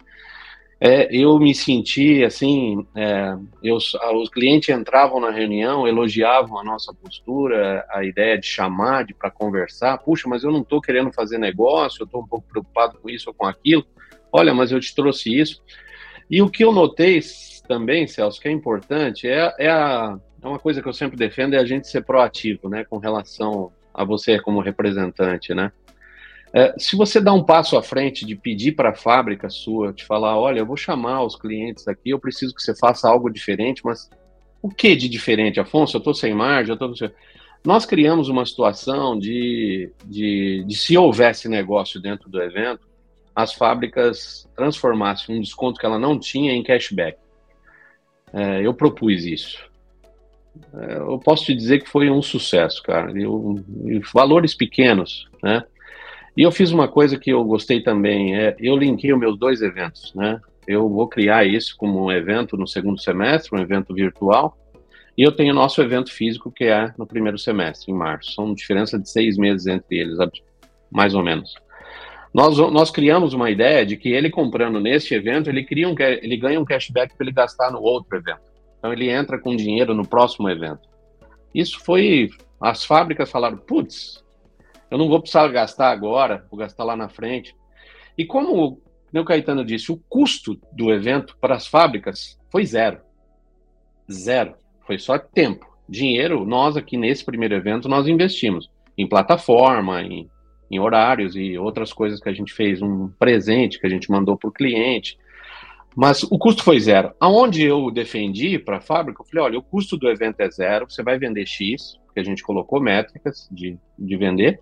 É, 0.83 1.15
eu 1.15 1.37
me 1.37 1.53
senti 1.53 2.23
assim, 2.23 2.87
é, 2.95 3.35
eu, 3.61 3.75
os 3.75 4.29
clientes 4.29 4.69
entravam 4.69 5.19
na 5.19 5.29
reunião, 5.29 5.87
elogiavam 5.87 6.57
a 6.57 6.63
nossa 6.63 6.91
postura, 6.91 7.85
a 7.91 8.03
ideia 8.03 8.35
de 8.35 8.47
chamar, 8.47 9.05
de 9.05 9.13
para 9.13 9.29
conversar. 9.29 9.99
Puxa, 9.99 10.27
mas 10.27 10.43
eu 10.43 10.51
não 10.51 10.61
estou 10.61 10.81
querendo 10.81 11.13
fazer 11.13 11.37
negócio, 11.37 12.01
eu 12.01 12.05
estou 12.05 12.21
um 12.21 12.27
pouco 12.27 12.47
preocupado 12.47 12.97
com 12.97 13.07
isso 13.09 13.29
ou 13.29 13.33
com 13.33 13.45
aquilo. 13.45 13.85
Olha, 14.33 14.55
mas 14.55 14.71
eu 14.71 14.79
te 14.79 14.95
trouxe 14.95 15.37
isso. 15.37 15.61
E 16.27 16.41
o 16.41 16.49
que 16.49 16.63
eu 16.63 16.71
notei 16.71 17.21
também, 17.67 18.07
Celso, 18.07 18.41
que 18.41 18.47
é 18.47 18.51
importante, 18.51 19.27
é, 19.27 19.53
é, 19.59 19.69
a, 19.69 20.17
é 20.41 20.47
uma 20.47 20.57
coisa 20.57 20.81
que 20.81 20.87
eu 20.87 20.93
sempre 20.93 21.15
defendo, 21.15 21.53
é 21.53 21.59
a 21.59 21.65
gente 21.65 21.87
ser 21.87 22.03
proativo, 22.03 22.67
né, 22.67 22.83
com 22.85 22.97
relação 22.97 23.71
a 23.93 24.03
você 24.03 24.39
como 24.39 24.61
representante, 24.61 25.53
né? 25.53 25.71
É, 26.53 26.73
se 26.77 26.97
você 26.97 27.21
dá 27.21 27.31
um 27.33 27.43
passo 27.43 27.77
à 27.77 27.83
frente 27.83 28.25
de 28.25 28.35
pedir 28.35 28.73
para 28.73 28.89
a 28.89 28.95
fábrica 28.95 29.49
sua, 29.49 29.93
de 29.93 30.03
falar, 30.03 30.37
olha, 30.37 30.59
eu 30.59 30.65
vou 30.65 30.75
chamar 30.75 31.23
os 31.23 31.35
clientes 31.35 31.87
aqui, 31.87 32.09
eu 32.09 32.19
preciso 32.19 32.53
que 32.53 32.61
você 32.61 32.75
faça 32.75 33.07
algo 33.07 33.29
diferente, 33.29 33.81
mas 33.85 34.09
o 34.61 34.69
que 34.69 34.95
de 34.95 35.07
diferente, 35.07 35.59
Afonso? 35.59 35.95
Eu 35.95 35.99
estou 35.99 36.13
sem 36.13 36.33
margem, 36.33 36.75
eu 36.75 36.91
estou... 36.91 37.09
Nós 37.63 37.85
criamos 37.85 38.27
uma 38.27 38.45
situação 38.45 39.17
de, 39.17 39.91
de, 40.05 40.63
de, 40.67 40.75
se 40.75 40.97
houvesse 40.97 41.47
negócio 41.47 42.01
dentro 42.01 42.29
do 42.29 42.41
evento, 42.41 42.81
as 43.35 43.53
fábricas 43.53 44.49
transformassem 44.55 45.37
um 45.37 45.41
desconto 45.41 45.79
que 45.79 45.85
ela 45.85 45.99
não 45.99 46.19
tinha 46.19 46.51
em 46.51 46.63
cashback. 46.63 47.17
É, 48.33 48.65
eu 48.65 48.73
propus 48.73 49.25
isso. 49.25 49.70
É, 50.73 50.97
eu 50.97 51.19
posso 51.19 51.45
te 51.45 51.55
dizer 51.55 51.79
que 51.79 51.89
foi 51.89 52.09
um 52.09 52.21
sucesso, 52.21 52.81
cara. 52.83 53.11
Eu, 53.17 53.63
valores 54.13 54.53
pequenos, 54.53 55.29
né? 55.41 55.63
E 56.35 56.43
eu 56.43 56.51
fiz 56.51 56.71
uma 56.71 56.87
coisa 56.87 57.17
que 57.17 57.29
eu 57.29 57.43
gostei 57.43 57.81
também, 57.81 58.35
é, 58.37 58.55
eu 58.59 58.75
linkei 58.77 59.11
os 59.11 59.19
meus 59.19 59.37
dois 59.37 59.61
eventos, 59.61 60.13
né? 60.15 60.39
Eu 60.65 60.87
vou 60.87 61.07
criar 61.07 61.45
isso 61.45 61.75
como 61.77 62.05
um 62.05 62.11
evento 62.11 62.55
no 62.55 62.67
segundo 62.67 63.01
semestre, 63.01 63.57
um 63.57 63.61
evento 63.61 63.93
virtual, 63.93 64.57
e 65.17 65.23
eu 65.23 65.31
tenho 65.31 65.53
nosso 65.53 65.81
evento 65.81 66.11
físico 66.11 66.49
que 66.51 66.65
é 66.65 66.93
no 66.97 67.05
primeiro 67.05 67.37
semestre, 67.37 67.91
em 67.91 67.95
março. 67.95 68.33
São 68.33 68.53
diferença 68.53 68.97
de 68.97 69.09
seis 69.09 69.37
meses 69.37 69.67
entre 69.67 69.97
eles, 69.97 70.17
mais 70.89 71.13
ou 71.13 71.23
menos. 71.23 71.53
Nós, 72.33 72.57
nós 72.57 72.89
criamos 72.89 73.33
uma 73.33 73.49
ideia 73.49 73.85
de 73.85 73.97
que 73.97 74.09
ele 74.09 74.29
comprando 74.29 74.79
neste 74.79 75.13
evento, 75.13 75.49
ele, 75.49 75.65
cria 75.65 75.89
um, 75.89 75.95
ele 75.99 76.37
ganha 76.37 76.61
um 76.61 76.65
cashback 76.65 77.13
para 77.15 77.25
ele 77.25 77.33
gastar 77.33 77.71
no 77.71 77.81
outro 77.81 78.17
evento. 78.17 78.50
Então 78.81 78.91
ele 78.91 79.11
entra 79.11 79.39
com 79.39 79.55
dinheiro 79.55 79.93
no 79.93 80.07
próximo 80.07 80.49
evento. 80.49 80.89
Isso 81.53 81.79
foi. 81.85 82.31
As 82.59 82.83
fábricas 82.83 83.29
falaram: 83.29 83.57
putz, 83.57 84.23
eu 84.89 84.97
não 84.97 85.07
vou 85.07 85.21
precisar 85.21 85.47
gastar 85.49 85.91
agora, 85.91 86.47
vou 86.49 86.59
gastar 86.59 86.83
lá 86.83 86.95
na 86.95 87.07
frente. 87.07 87.55
E 88.17 88.25
como 88.25 88.81
o 89.13 89.23
Caetano 89.23 89.63
disse, 89.63 89.91
o 89.91 90.01
custo 90.09 90.59
do 90.73 90.91
evento 90.91 91.37
para 91.39 91.55
as 91.55 91.67
fábricas 91.67 92.39
foi 92.49 92.65
zero. 92.65 92.99
Zero. 94.11 94.55
Foi 94.87 94.97
só 94.97 95.19
tempo. 95.19 95.69
Dinheiro, 95.87 96.43
nós 96.43 96.75
aqui 96.75 96.97
nesse 96.97 97.23
primeiro 97.23 97.53
evento, 97.53 97.87
nós 97.87 98.07
investimos 98.07 98.67
em 98.97 99.07
plataforma, 99.07 100.01
em, 100.01 100.27
em 100.71 100.79
horários 100.79 101.35
e 101.35 101.55
outras 101.55 101.93
coisas 101.93 102.19
que 102.19 102.29
a 102.29 102.33
gente 102.33 102.51
fez, 102.51 102.81
um 102.81 103.09
presente 103.19 103.79
que 103.79 103.85
a 103.85 103.89
gente 103.89 104.09
mandou 104.09 104.35
para 104.35 104.49
o 104.49 104.53
cliente. 104.53 105.17
Mas 105.95 106.23
o 106.23 106.37
custo 106.37 106.63
foi 106.63 106.79
zero. 106.79 107.13
Aonde 107.19 107.63
eu 107.63 107.91
defendi 107.91 108.57
para 108.57 108.77
a 108.77 108.81
fábrica, 108.81 109.21
eu 109.21 109.25
falei: 109.25 109.45
olha, 109.45 109.59
o 109.59 109.63
custo 109.63 109.97
do 109.97 110.09
evento 110.09 110.39
é 110.39 110.49
zero, 110.49 110.89
você 110.89 111.03
vai 111.03 111.17
vender 111.17 111.45
X, 111.45 111.99
porque 112.05 112.19
a 112.19 112.23
gente 112.23 112.43
colocou 112.43 112.81
métricas 112.81 113.47
de, 113.51 113.77
de 113.97 114.17
vender, 114.17 114.59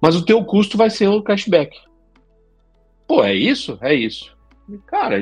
mas 0.00 0.16
o 0.16 0.24
teu 0.24 0.44
custo 0.44 0.76
vai 0.76 0.90
ser 0.90 1.08
o 1.08 1.22
cashback. 1.22 1.76
Pô, 3.06 3.24
é 3.24 3.34
isso? 3.34 3.78
É 3.80 3.94
isso. 3.94 4.36
Cara, 4.86 5.16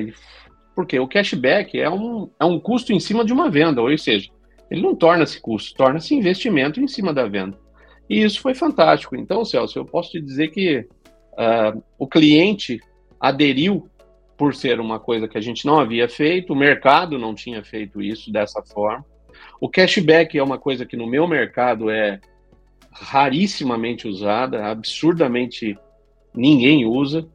porque 0.74 0.98
o 0.98 1.08
cashback 1.08 1.78
é 1.80 1.88
um, 1.88 2.28
é 2.38 2.44
um 2.44 2.58
custo 2.58 2.92
em 2.92 3.00
cima 3.00 3.24
de 3.24 3.32
uma 3.32 3.48
venda, 3.48 3.80
ou 3.80 3.96
seja, 3.96 4.30
ele 4.70 4.82
não 4.82 4.94
torna-se 4.94 5.40
custo, 5.40 5.76
torna-se 5.76 6.14
investimento 6.14 6.80
em 6.80 6.88
cima 6.88 7.14
da 7.14 7.26
venda. 7.26 7.58
E 8.08 8.22
isso 8.22 8.40
foi 8.40 8.54
fantástico. 8.54 9.16
Então, 9.16 9.44
Celso, 9.44 9.78
eu 9.78 9.84
posso 9.84 10.10
te 10.10 10.20
dizer 10.20 10.48
que 10.48 10.78
uh, 10.80 11.82
o 11.98 12.06
cliente 12.06 12.80
aderiu 13.20 13.88
por 14.36 14.54
ser 14.54 14.80
uma 14.80 14.98
coisa 14.98 15.26
que 15.26 15.38
a 15.38 15.40
gente 15.40 15.64
não 15.66 15.80
havia 15.80 16.08
feito, 16.08 16.52
o 16.52 16.56
mercado 16.56 17.18
não 17.18 17.34
tinha 17.34 17.64
feito 17.64 18.02
isso 18.02 18.30
dessa 18.30 18.62
forma. 18.62 19.04
O 19.60 19.68
cashback 19.68 20.36
é 20.36 20.42
uma 20.42 20.58
coisa 20.58 20.84
que 20.84 20.96
no 20.96 21.06
meu 21.06 21.26
mercado 21.26 21.90
é 21.90 22.20
rarissimamente 22.92 24.06
usada, 24.06 24.66
absurdamente 24.66 25.76
ninguém 26.34 26.84
usa. 26.84 27.26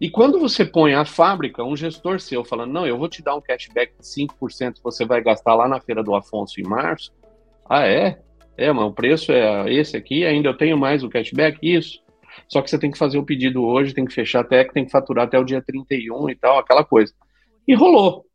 E 0.00 0.10
quando 0.10 0.40
você 0.40 0.64
põe 0.64 0.94
a 0.94 1.04
fábrica, 1.04 1.62
um 1.62 1.76
gestor 1.76 2.18
seu 2.18 2.44
falando, 2.44 2.72
não, 2.72 2.86
eu 2.86 2.98
vou 2.98 3.08
te 3.08 3.22
dar 3.22 3.36
um 3.36 3.40
cashback 3.40 3.92
de 3.98 4.04
5% 4.04 4.74
que 4.74 4.82
você 4.82 5.04
vai 5.04 5.22
gastar 5.22 5.54
lá 5.54 5.68
na 5.68 5.80
feira 5.80 6.02
do 6.02 6.14
Afonso 6.14 6.60
em 6.60 6.64
março. 6.64 7.12
Ah, 7.68 7.86
é? 7.86 8.18
É, 8.56 8.72
mas 8.72 8.84
o 8.84 8.92
preço 8.92 9.30
é 9.30 9.72
esse 9.72 9.96
aqui, 9.96 10.24
ainda 10.26 10.48
eu 10.48 10.56
tenho 10.56 10.76
mais 10.76 11.04
o 11.04 11.08
cashback? 11.08 11.58
Isso. 11.62 12.01
Só 12.48 12.62
que 12.62 12.70
você 12.70 12.78
tem 12.78 12.90
que 12.90 12.98
fazer 12.98 13.18
o 13.18 13.24
pedido 13.24 13.62
hoje, 13.62 13.94
tem 13.94 14.04
que 14.04 14.14
fechar 14.14 14.40
até, 14.40 14.64
tem 14.64 14.84
que 14.84 14.90
faturar 14.90 15.26
até 15.26 15.38
o 15.38 15.44
dia 15.44 15.62
31 15.62 16.30
e 16.30 16.34
tal, 16.34 16.58
aquela 16.58 16.84
coisa. 16.84 17.12
E 17.66 17.74
rolou. 17.74 18.26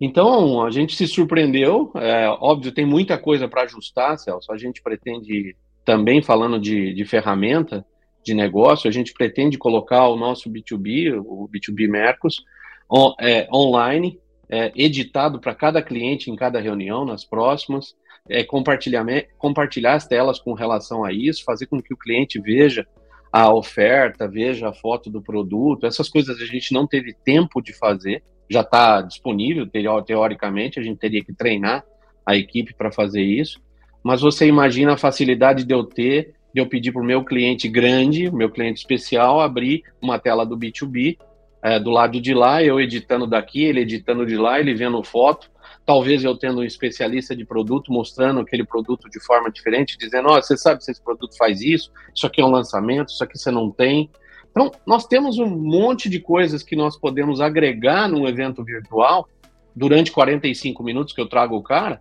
Então, 0.00 0.64
a 0.64 0.70
gente 0.70 0.94
se 0.94 1.06
surpreendeu. 1.06 1.90
É, 1.96 2.28
óbvio, 2.28 2.72
tem 2.72 2.84
muita 2.84 3.16
coisa 3.18 3.48
para 3.48 3.62
ajustar, 3.62 4.18
Celso. 4.18 4.52
A 4.52 4.58
gente 4.58 4.82
pretende, 4.82 5.56
também 5.84 6.22
falando 6.22 6.60
de, 6.60 6.92
de 6.92 7.04
ferramenta, 7.04 7.84
de 8.26 8.34
negócio, 8.34 8.88
a 8.88 8.92
gente 8.92 9.12
pretende 9.12 9.56
colocar 9.56 10.08
o 10.08 10.16
nosso 10.16 10.50
B2B, 10.50 11.16
o 11.24 11.48
B2B 11.48 11.88
Mercos, 11.88 12.44
on, 12.90 13.14
é, 13.20 13.48
online, 13.54 14.18
é, 14.48 14.72
editado 14.74 15.40
para 15.40 15.54
cada 15.54 15.80
cliente 15.80 16.28
em 16.28 16.34
cada 16.34 16.60
reunião, 16.60 17.04
nas 17.04 17.24
próximas, 17.24 17.94
é, 18.28 18.44
compartilhar 18.44 19.94
as 19.94 20.06
telas 20.06 20.38
com 20.38 20.52
relação 20.52 21.04
a 21.04 21.12
isso, 21.12 21.44
fazer 21.44 21.66
com 21.66 21.80
que 21.80 21.94
o 21.94 21.96
cliente 21.96 22.40
veja 22.40 22.86
a 23.32 23.52
oferta, 23.52 24.28
veja 24.28 24.68
a 24.68 24.72
foto 24.72 25.10
do 25.10 25.20
produto, 25.20 25.86
essas 25.86 26.08
coisas 26.08 26.40
a 26.40 26.44
gente 26.46 26.72
não 26.72 26.86
teve 26.86 27.14
tempo 27.24 27.60
de 27.60 27.72
fazer, 27.72 28.22
já 28.48 28.60
está 28.60 29.02
disponível, 29.02 29.68
teoricamente, 30.04 30.78
a 30.78 30.82
gente 30.82 30.98
teria 30.98 31.24
que 31.24 31.34
treinar 31.34 31.84
a 32.24 32.36
equipe 32.36 32.74
para 32.74 32.92
fazer 32.92 33.22
isso, 33.22 33.60
mas 34.02 34.20
você 34.20 34.46
imagina 34.46 34.94
a 34.94 34.96
facilidade 34.96 35.64
de 35.64 35.74
eu 35.74 35.84
ter 35.84 36.34
de 36.54 36.62
eu 36.62 36.66
pedir 36.66 36.90
para 36.90 37.02
o 37.02 37.04
meu 37.04 37.22
cliente 37.22 37.68
grande, 37.68 38.30
meu 38.30 38.48
cliente 38.48 38.78
especial, 38.78 39.42
abrir 39.42 39.82
uma 40.00 40.18
tela 40.18 40.46
do 40.46 40.56
B2B 40.56 41.18
é, 41.62 41.78
do 41.78 41.90
lado 41.90 42.18
de 42.18 42.32
lá, 42.32 42.62
eu 42.62 42.80
editando 42.80 43.26
daqui, 43.26 43.62
ele 43.62 43.80
editando 43.80 44.24
de 44.24 44.38
lá, 44.38 44.58
ele 44.58 44.72
vendo 44.72 45.02
foto, 45.02 45.50
talvez 45.86 46.24
eu 46.24 46.36
tendo 46.36 46.60
um 46.60 46.64
especialista 46.64 47.34
de 47.34 47.44
produto 47.44 47.92
mostrando 47.92 48.40
aquele 48.40 48.64
produto 48.64 49.08
de 49.08 49.20
forma 49.20 49.50
diferente, 49.50 49.96
dizendo, 49.96 50.28
ó, 50.28 50.36
oh, 50.36 50.42
você 50.42 50.56
sabe 50.56 50.84
se 50.84 50.90
esse 50.90 51.00
produto 51.00 51.36
faz 51.38 51.62
isso, 51.62 51.92
isso 52.12 52.26
aqui 52.26 52.40
é 52.40 52.44
um 52.44 52.50
lançamento, 52.50 53.10
isso 53.10 53.22
aqui 53.22 53.38
você 53.38 53.52
não 53.52 53.70
tem. 53.70 54.10
Então, 54.50 54.72
nós 54.84 55.06
temos 55.06 55.38
um 55.38 55.46
monte 55.46 56.08
de 56.08 56.18
coisas 56.18 56.64
que 56.64 56.74
nós 56.74 56.98
podemos 56.98 57.40
agregar 57.40 58.08
num 58.08 58.26
evento 58.26 58.64
virtual 58.64 59.28
durante 59.76 60.10
45 60.10 60.82
minutos 60.82 61.14
que 61.14 61.20
eu 61.20 61.28
trago 61.28 61.54
o 61.54 61.62
cara, 61.62 62.00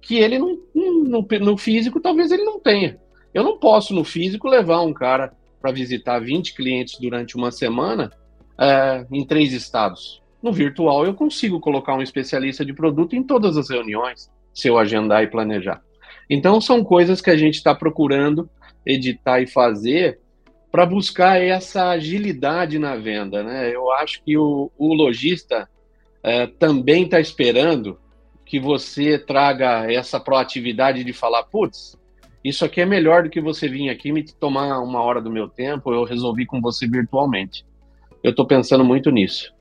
que 0.00 0.16
ele 0.16 0.38
não, 0.38 0.58
no, 0.74 1.26
no 1.40 1.58
físico 1.58 2.00
talvez 2.00 2.30
ele 2.32 2.44
não 2.44 2.58
tenha. 2.58 2.98
Eu 3.34 3.44
não 3.44 3.58
posso, 3.58 3.92
no 3.92 4.02
físico, 4.02 4.48
levar 4.48 4.80
um 4.80 4.94
cara 4.94 5.34
para 5.60 5.72
visitar 5.72 6.20
20 6.20 6.54
clientes 6.54 6.98
durante 6.98 7.36
uma 7.36 7.50
semana 7.50 8.10
é, 8.58 9.04
em 9.12 9.26
três 9.26 9.52
estados. 9.52 10.22
No 10.46 10.52
virtual, 10.52 11.04
eu 11.04 11.12
consigo 11.12 11.58
colocar 11.58 11.96
um 11.96 12.02
especialista 12.02 12.64
de 12.64 12.72
produto 12.72 13.16
em 13.16 13.22
todas 13.24 13.56
as 13.56 13.68
reuniões, 13.68 14.30
se 14.54 14.68
eu 14.68 14.78
agendar 14.78 15.24
e 15.24 15.26
planejar. 15.26 15.82
Então, 16.30 16.60
são 16.60 16.84
coisas 16.84 17.20
que 17.20 17.30
a 17.30 17.36
gente 17.36 17.54
está 17.54 17.74
procurando 17.74 18.48
editar 18.86 19.40
e 19.40 19.48
fazer 19.48 20.20
para 20.70 20.86
buscar 20.86 21.42
essa 21.42 21.88
agilidade 21.88 22.78
na 22.78 22.94
venda. 22.94 23.42
Né? 23.42 23.74
Eu 23.74 23.90
acho 23.90 24.22
que 24.22 24.38
o, 24.38 24.70
o 24.78 24.94
lojista 24.94 25.68
é, 26.22 26.46
também 26.46 27.02
está 27.02 27.18
esperando 27.18 27.98
que 28.44 28.60
você 28.60 29.18
traga 29.18 29.92
essa 29.92 30.20
proatividade 30.20 31.02
de 31.02 31.12
falar, 31.12 31.42
putz, 31.42 31.98
isso 32.44 32.64
aqui 32.64 32.82
é 32.82 32.86
melhor 32.86 33.24
do 33.24 33.30
que 33.30 33.40
você 33.40 33.68
vir 33.68 33.90
aqui 33.90 34.12
me 34.12 34.22
tomar 34.22 34.78
uma 34.78 35.02
hora 35.02 35.20
do 35.20 35.28
meu 35.28 35.48
tempo, 35.48 35.92
eu 35.92 36.04
resolvi 36.04 36.46
com 36.46 36.60
você 36.60 36.86
virtualmente. 36.86 37.66
Eu 38.22 38.30
estou 38.30 38.46
pensando 38.46 38.84
muito 38.84 39.10
nisso. 39.10 39.55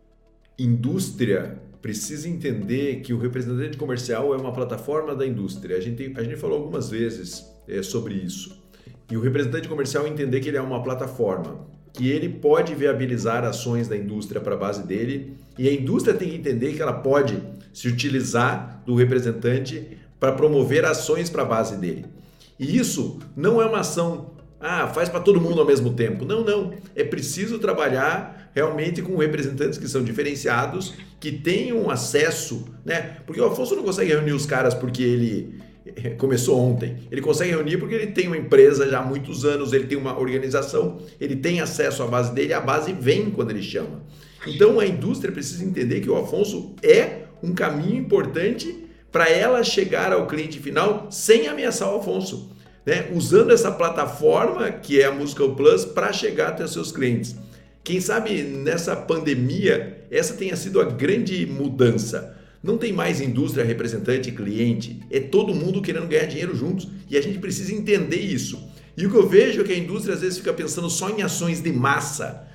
Indústria 0.57 1.59
precisa 1.81 2.27
entender 2.27 3.01
que 3.01 3.13
o 3.13 3.19
representante 3.19 3.77
comercial 3.77 4.33
é 4.33 4.37
uma 4.37 4.51
plataforma 4.51 5.13
da 5.13 5.25
indústria. 5.25 5.77
A 5.77 5.79
gente, 5.79 6.13
a 6.15 6.23
gente 6.23 6.37
falou 6.37 6.57
algumas 6.57 6.89
vezes 6.89 7.45
é, 7.67 7.83
sobre 7.83 8.15
isso. 8.15 8.63
E 9.11 9.15
o 9.15 9.21
representante 9.21 9.67
comercial 9.67 10.07
entender 10.07 10.39
que 10.39 10.47
ele 10.47 10.57
é 10.57 10.61
uma 10.61 10.81
plataforma, 10.81 11.67
que 11.93 12.09
ele 12.09 12.27
pode 12.27 12.73
viabilizar 12.73 13.43
ações 13.43 13.87
da 13.87 13.95
indústria 13.95 14.41
para 14.41 14.55
a 14.55 14.57
base 14.57 14.83
dele, 14.83 15.37
e 15.59 15.69
a 15.69 15.73
indústria 15.73 16.15
tem 16.15 16.29
que 16.29 16.35
entender 16.35 16.73
que 16.73 16.81
ela 16.81 16.93
pode 16.93 17.37
se 17.71 17.87
utilizar 17.87 18.81
do 18.85 18.95
representante 18.95 19.97
para 20.19 20.31
promover 20.31 20.85
ações 20.85 21.29
para 21.29 21.43
a 21.43 21.45
base 21.45 21.77
dele. 21.77 22.05
E 22.59 22.77
isso 22.77 23.19
não 23.35 23.61
é 23.61 23.65
uma 23.65 23.81
ação, 23.81 24.31
ah, 24.59 24.87
faz 24.87 25.07
para 25.07 25.19
todo 25.19 25.39
mundo 25.39 25.59
ao 25.59 25.67
mesmo 25.67 25.93
tempo. 25.93 26.25
Não, 26.25 26.43
não. 26.43 26.73
É 26.95 27.03
preciso 27.03 27.59
trabalhar 27.59 28.44
realmente 28.55 29.01
com 29.01 29.17
representantes 29.17 29.77
que 29.77 29.87
são 29.87 30.01
diferenciados, 30.01 30.93
que 31.19 31.33
tenham 31.33 31.89
acesso, 31.89 32.65
né? 32.85 33.17
Porque 33.25 33.41
o 33.41 33.45
Afonso 33.45 33.75
não 33.75 33.83
consegue 33.83 34.11
reunir 34.13 34.31
os 34.31 34.45
caras 34.45 34.73
porque 34.73 35.03
ele 35.03 35.59
começou 36.17 36.59
ontem. 36.59 36.95
Ele 37.11 37.21
consegue 37.21 37.51
reunir 37.51 37.77
porque 37.77 37.93
ele 37.93 38.07
tem 38.07 38.27
uma 38.27 38.37
empresa 38.37 38.89
já 38.89 38.99
há 38.99 39.03
muitos 39.03 39.43
anos, 39.43 39.73
ele 39.73 39.85
tem 39.85 39.97
uma 39.97 40.17
organização, 40.17 40.99
ele 41.19 41.35
tem 41.35 41.59
acesso 41.59 42.01
à 42.01 42.07
base 42.07 42.33
dele, 42.33 42.53
a 42.53 42.61
base 42.61 42.93
vem 42.93 43.29
quando 43.29 43.51
ele 43.51 43.61
chama. 43.61 44.03
Então 44.47 44.79
a 44.79 44.85
indústria 44.85 45.31
precisa 45.31 45.63
entender 45.63 45.99
que 45.99 46.09
o 46.09 46.17
Afonso 46.17 46.75
é 46.81 47.25
um 47.43 47.53
caminho 47.53 47.97
importante 47.97 48.85
para 49.11 49.29
ela 49.29 49.63
chegar 49.63 50.11
ao 50.11 50.27
cliente 50.27 50.59
final 50.59 51.07
sem 51.09 51.47
ameaçar 51.47 51.91
o 51.93 51.97
Afonso, 51.97 52.51
né? 52.85 53.09
usando 53.13 53.51
essa 53.51 53.71
plataforma 53.71 54.71
que 54.71 55.01
é 55.01 55.05
a 55.05 55.11
Musical 55.11 55.55
Plus 55.55 55.85
para 55.85 56.11
chegar 56.13 56.49
até 56.49 56.63
os 56.63 56.73
seus 56.73 56.91
clientes. 56.91 57.35
Quem 57.85 58.01
sabe 58.01 58.41
nessa 58.41 58.95
pandemia 58.95 60.07
essa 60.09 60.33
tenha 60.33 60.55
sido 60.55 60.81
a 60.81 60.85
grande 60.85 61.45
mudança. 61.45 62.35
Não 62.63 62.79
tem 62.79 62.91
mais 62.91 63.21
indústria, 63.21 63.63
representante 63.63 64.29
e 64.29 64.31
cliente, 64.31 64.99
é 65.11 65.19
todo 65.19 65.53
mundo 65.53 65.83
querendo 65.83 66.07
ganhar 66.07 66.25
dinheiro 66.25 66.55
juntos 66.55 66.87
e 67.07 67.15
a 67.15 67.21
gente 67.21 67.37
precisa 67.37 67.75
entender 67.75 68.19
isso. 68.19 68.59
E 68.97 69.05
o 69.05 69.11
que 69.11 69.15
eu 69.15 69.29
vejo 69.29 69.61
é 69.61 69.63
que 69.63 69.71
a 69.71 69.77
indústria 69.77 70.15
às 70.15 70.21
vezes 70.21 70.39
fica 70.39 70.51
pensando 70.51 70.89
só 70.89 71.11
em 71.11 71.21
ações 71.21 71.61
de 71.61 71.71
massa 71.71 72.47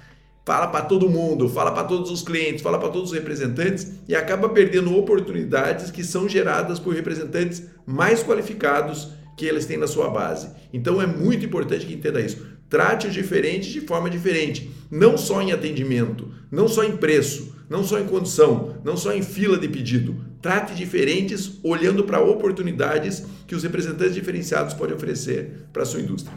fala 0.44 0.66
para 0.66 0.86
todo 0.86 1.08
mundo, 1.08 1.48
fala 1.48 1.70
para 1.70 1.84
todos 1.84 2.10
os 2.10 2.22
clientes, 2.22 2.60
fala 2.60 2.76
para 2.76 2.88
todos 2.88 3.12
os 3.12 3.16
representantes 3.16 3.92
e 4.08 4.16
acaba 4.16 4.48
perdendo 4.48 4.96
oportunidades 4.96 5.92
que 5.92 6.02
são 6.02 6.28
geradas 6.28 6.80
por 6.80 6.92
representantes 6.92 7.62
mais 7.86 8.20
qualificados 8.20 9.10
que 9.36 9.46
eles 9.46 9.64
têm 9.64 9.76
na 9.76 9.86
sua 9.86 10.10
base. 10.10 10.50
Então 10.72 11.00
é 11.00 11.06
muito 11.06 11.46
importante 11.46 11.86
que 11.86 11.94
entenda 11.94 12.20
isso. 12.20 12.58
Trate 12.70 13.08
os 13.08 13.12
diferentes 13.12 13.68
de 13.68 13.80
forma 13.80 14.08
diferente, 14.08 14.70
não 14.88 15.18
só 15.18 15.42
em 15.42 15.50
atendimento, 15.50 16.32
não 16.50 16.68
só 16.68 16.84
em 16.84 16.96
preço, 16.96 17.56
não 17.68 17.82
só 17.82 17.98
em 17.98 18.06
condição, 18.06 18.76
não 18.84 18.96
só 18.96 19.12
em 19.12 19.22
fila 19.22 19.58
de 19.58 19.68
pedido. 19.68 20.14
Trate 20.40 20.74
diferentes 20.74 21.58
olhando 21.64 22.04
para 22.04 22.20
oportunidades 22.20 23.26
que 23.46 23.56
os 23.56 23.64
representantes 23.64 24.14
diferenciados 24.14 24.72
podem 24.72 24.94
oferecer 24.94 25.66
para 25.72 25.82
a 25.82 25.84
sua 25.84 26.00
indústria. 26.00 26.32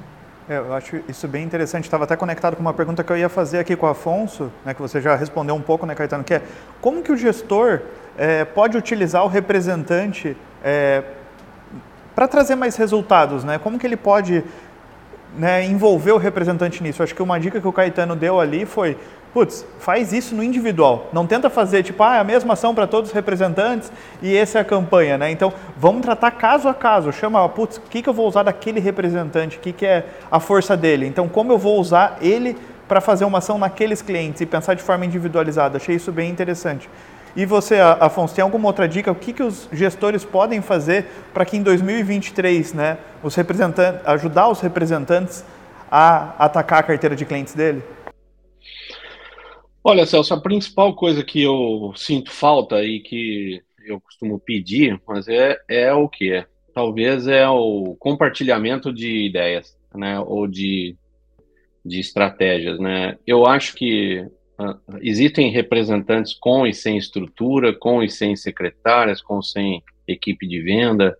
É, 0.49 0.57
eu 0.57 0.73
acho 0.73 1.01
isso 1.07 1.27
bem 1.27 1.43
interessante. 1.43 1.85
Estava 1.85 2.03
até 2.03 2.15
conectado 2.15 2.55
com 2.55 2.61
uma 2.61 2.73
pergunta 2.73 3.03
que 3.03 3.11
eu 3.11 3.17
ia 3.17 3.29
fazer 3.29 3.59
aqui 3.59 3.75
com 3.75 3.85
o 3.85 3.89
Afonso, 3.89 4.51
né, 4.65 4.73
que 4.73 4.81
você 4.81 4.99
já 4.99 5.15
respondeu 5.15 5.55
um 5.55 5.61
pouco, 5.61 5.85
né, 5.85 5.93
Caetano, 5.93 6.23
que 6.23 6.33
é 6.33 6.41
como 6.81 7.03
que 7.03 7.11
o 7.11 7.17
gestor 7.17 7.81
é, 8.17 8.43
pode 8.43 8.75
utilizar 8.75 9.23
o 9.23 9.27
representante 9.27 10.35
é, 10.63 11.03
para 12.15 12.27
trazer 12.27 12.55
mais 12.55 12.75
resultados, 12.75 13.43
né? 13.43 13.57
Como 13.57 13.79
que 13.79 13.87
ele 13.87 13.97
pode 13.97 14.43
né, 15.37 15.65
envolver 15.65 16.11
o 16.11 16.17
representante 16.17 16.81
nisso? 16.81 17.03
Acho 17.03 17.15
que 17.15 17.21
uma 17.21 17.39
dica 17.39 17.59
que 17.59 17.67
o 17.67 17.73
Caetano 17.73 18.15
deu 18.15 18.39
ali 18.39 18.65
foi 18.65 18.97
putz, 19.33 19.65
faz 19.79 20.13
isso 20.13 20.35
no 20.35 20.43
individual. 20.43 21.09
Não 21.11 21.25
tenta 21.25 21.49
fazer 21.49 21.81
tipo, 21.81 22.03
ah, 22.03 22.17
é 22.17 22.19
a 22.19 22.23
mesma 22.23 22.53
ação 22.53 22.75
para 22.75 22.85
todos 22.85 23.09
os 23.09 23.15
representantes 23.15 23.91
e 24.21 24.37
essa 24.37 24.59
é 24.59 24.61
a 24.61 24.65
campanha, 24.65 25.17
né? 25.17 25.31
Então, 25.31 25.51
vamos 25.75 26.03
tratar 26.03 26.31
caso 26.31 26.69
a 26.69 26.73
caso. 26.73 27.11
Chama, 27.11 27.47
putz, 27.49 27.77
o 27.77 27.81
que, 27.81 28.03
que 28.03 28.07
eu 28.07 28.13
vou 28.13 28.27
usar 28.27 28.43
daquele 28.43 28.79
representante? 28.79 29.57
O 29.57 29.59
que, 29.59 29.73
que 29.73 29.85
é 29.85 30.05
a 30.31 30.39
força 30.39 30.77
dele? 30.77 31.07
Então, 31.07 31.27
como 31.27 31.51
eu 31.51 31.57
vou 31.57 31.79
usar 31.79 32.17
ele 32.21 32.55
para 32.87 33.01
fazer 33.01 33.25
uma 33.25 33.39
ação 33.39 33.57
naqueles 33.57 34.03
clientes 34.03 34.39
e 34.41 34.45
pensar 34.45 34.75
de 34.75 34.83
forma 34.83 35.03
individualizada? 35.03 35.77
Achei 35.77 35.95
isso 35.95 36.11
bem 36.11 36.29
interessante. 36.29 36.87
E 37.35 37.45
você, 37.45 37.79
Afonso, 37.79 38.35
tem 38.35 38.43
alguma 38.43 38.67
outra 38.67 38.87
dica? 38.87 39.11
O 39.11 39.15
que, 39.15 39.33
que 39.33 39.41
os 39.41 39.67
gestores 39.71 40.23
podem 40.23 40.61
fazer 40.61 41.05
para 41.33 41.43
que 41.45 41.57
em 41.57 41.63
2023, 41.63 42.73
né, 42.73 42.99
os 43.23 43.33
representantes, 43.33 44.05
ajudar 44.05 44.49
os 44.49 44.61
representantes 44.61 45.43
a 45.89 46.45
atacar 46.45 46.79
a 46.79 46.83
carteira 46.83 47.15
de 47.15 47.25
clientes 47.25 47.55
dele? 47.55 47.81
Olha, 49.83 50.05
Celso, 50.05 50.33
a 50.33 50.39
principal 50.39 50.95
coisa 50.95 51.23
que 51.23 51.41
eu 51.41 51.91
sinto 51.95 52.31
falta 52.31 52.83
e 52.83 52.99
que 52.99 53.61
eu 53.85 53.99
costumo 53.99 54.39
pedir, 54.39 55.01
mas 55.07 55.27
é, 55.27 55.57
é 55.67 55.91
o 55.91 56.07
que 56.07 56.31
é. 56.31 56.45
Talvez 56.73 57.27
é 57.27 57.47
o 57.49 57.95
compartilhamento 57.99 58.93
de 58.93 59.25
ideias, 59.25 59.75
né? 59.93 60.19
Ou 60.19 60.47
de, 60.47 60.95
de 61.83 61.99
estratégias, 61.99 62.79
né? 62.79 63.17
Eu 63.27 63.45
acho 63.45 63.75
que 63.75 64.25
existem 65.01 65.51
representantes 65.51 66.33
com 66.33 66.65
e 66.65 66.73
sem 66.73 66.97
estrutura, 66.97 67.73
com 67.73 68.03
e 68.03 68.09
sem 68.09 68.35
secretárias, 68.35 69.21
com 69.21 69.39
e 69.39 69.43
sem 69.43 69.83
equipe 70.07 70.47
de 70.47 70.61
venda, 70.61 71.17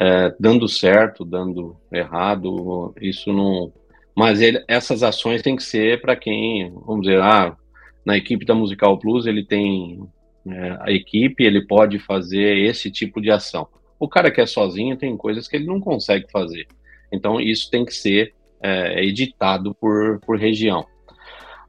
uh, 0.00 0.34
dando 0.38 0.68
certo, 0.68 1.24
dando 1.24 1.76
errado, 1.92 2.94
isso 3.00 3.32
não... 3.32 3.72
Mas 4.16 4.40
ele, 4.40 4.62
essas 4.66 5.02
ações 5.02 5.42
têm 5.42 5.56
que 5.56 5.62
ser 5.62 6.00
para 6.00 6.16
quem, 6.16 6.72
vamos 6.84 7.02
dizer, 7.02 7.20
ah, 7.20 7.56
na 8.04 8.16
equipe 8.16 8.44
da 8.44 8.54
Musical 8.54 8.98
Plus 8.98 9.26
ele 9.26 9.44
tem 9.44 10.00
é, 10.46 10.78
a 10.80 10.90
equipe, 10.90 11.44
ele 11.44 11.66
pode 11.66 11.98
fazer 11.98 12.56
esse 12.56 12.90
tipo 12.90 13.20
de 13.20 13.30
ação. 13.30 13.68
O 13.98 14.08
cara 14.08 14.30
que 14.30 14.40
é 14.40 14.46
sozinho 14.46 14.96
tem 14.96 15.16
coisas 15.16 15.46
que 15.46 15.56
ele 15.56 15.66
não 15.66 15.78
consegue 15.78 16.26
fazer. 16.32 16.66
Então 17.12 17.40
isso 17.40 17.70
tem 17.70 17.84
que 17.84 17.92
ser 17.92 18.34
é, 18.62 19.04
editado 19.04 19.74
por, 19.74 20.20
por 20.20 20.38
região. 20.38 20.86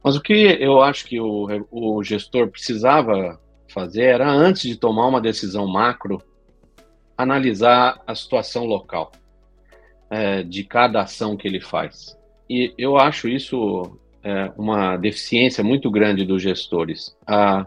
Mas 0.02 0.16
o 0.16 0.20
que 0.20 0.56
eu 0.60 0.80
acho 0.80 1.04
que 1.04 1.20
o, 1.20 1.66
o 1.70 2.02
gestor 2.02 2.48
precisava 2.48 3.38
fazer 3.68 4.04
era, 4.04 4.28
antes 4.28 4.62
de 4.62 4.76
tomar 4.76 5.06
uma 5.06 5.20
decisão 5.20 5.66
macro, 5.66 6.22
analisar 7.16 8.00
a 8.06 8.14
situação 8.14 8.64
local 8.64 9.12
é, 10.10 10.42
de 10.42 10.64
cada 10.64 11.02
ação 11.02 11.36
que 11.36 11.46
ele 11.46 11.60
faz. 11.60 12.16
E 12.48 12.74
eu 12.76 12.96
acho 12.96 13.28
isso 13.28 13.98
é, 14.24 14.50
uma 14.56 14.96
deficiência 14.96 15.62
muito 15.62 15.90
grande 15.90 16.24
dos 16.24 16.42
gestores. 16.42 17.16
A, 17.26 17.66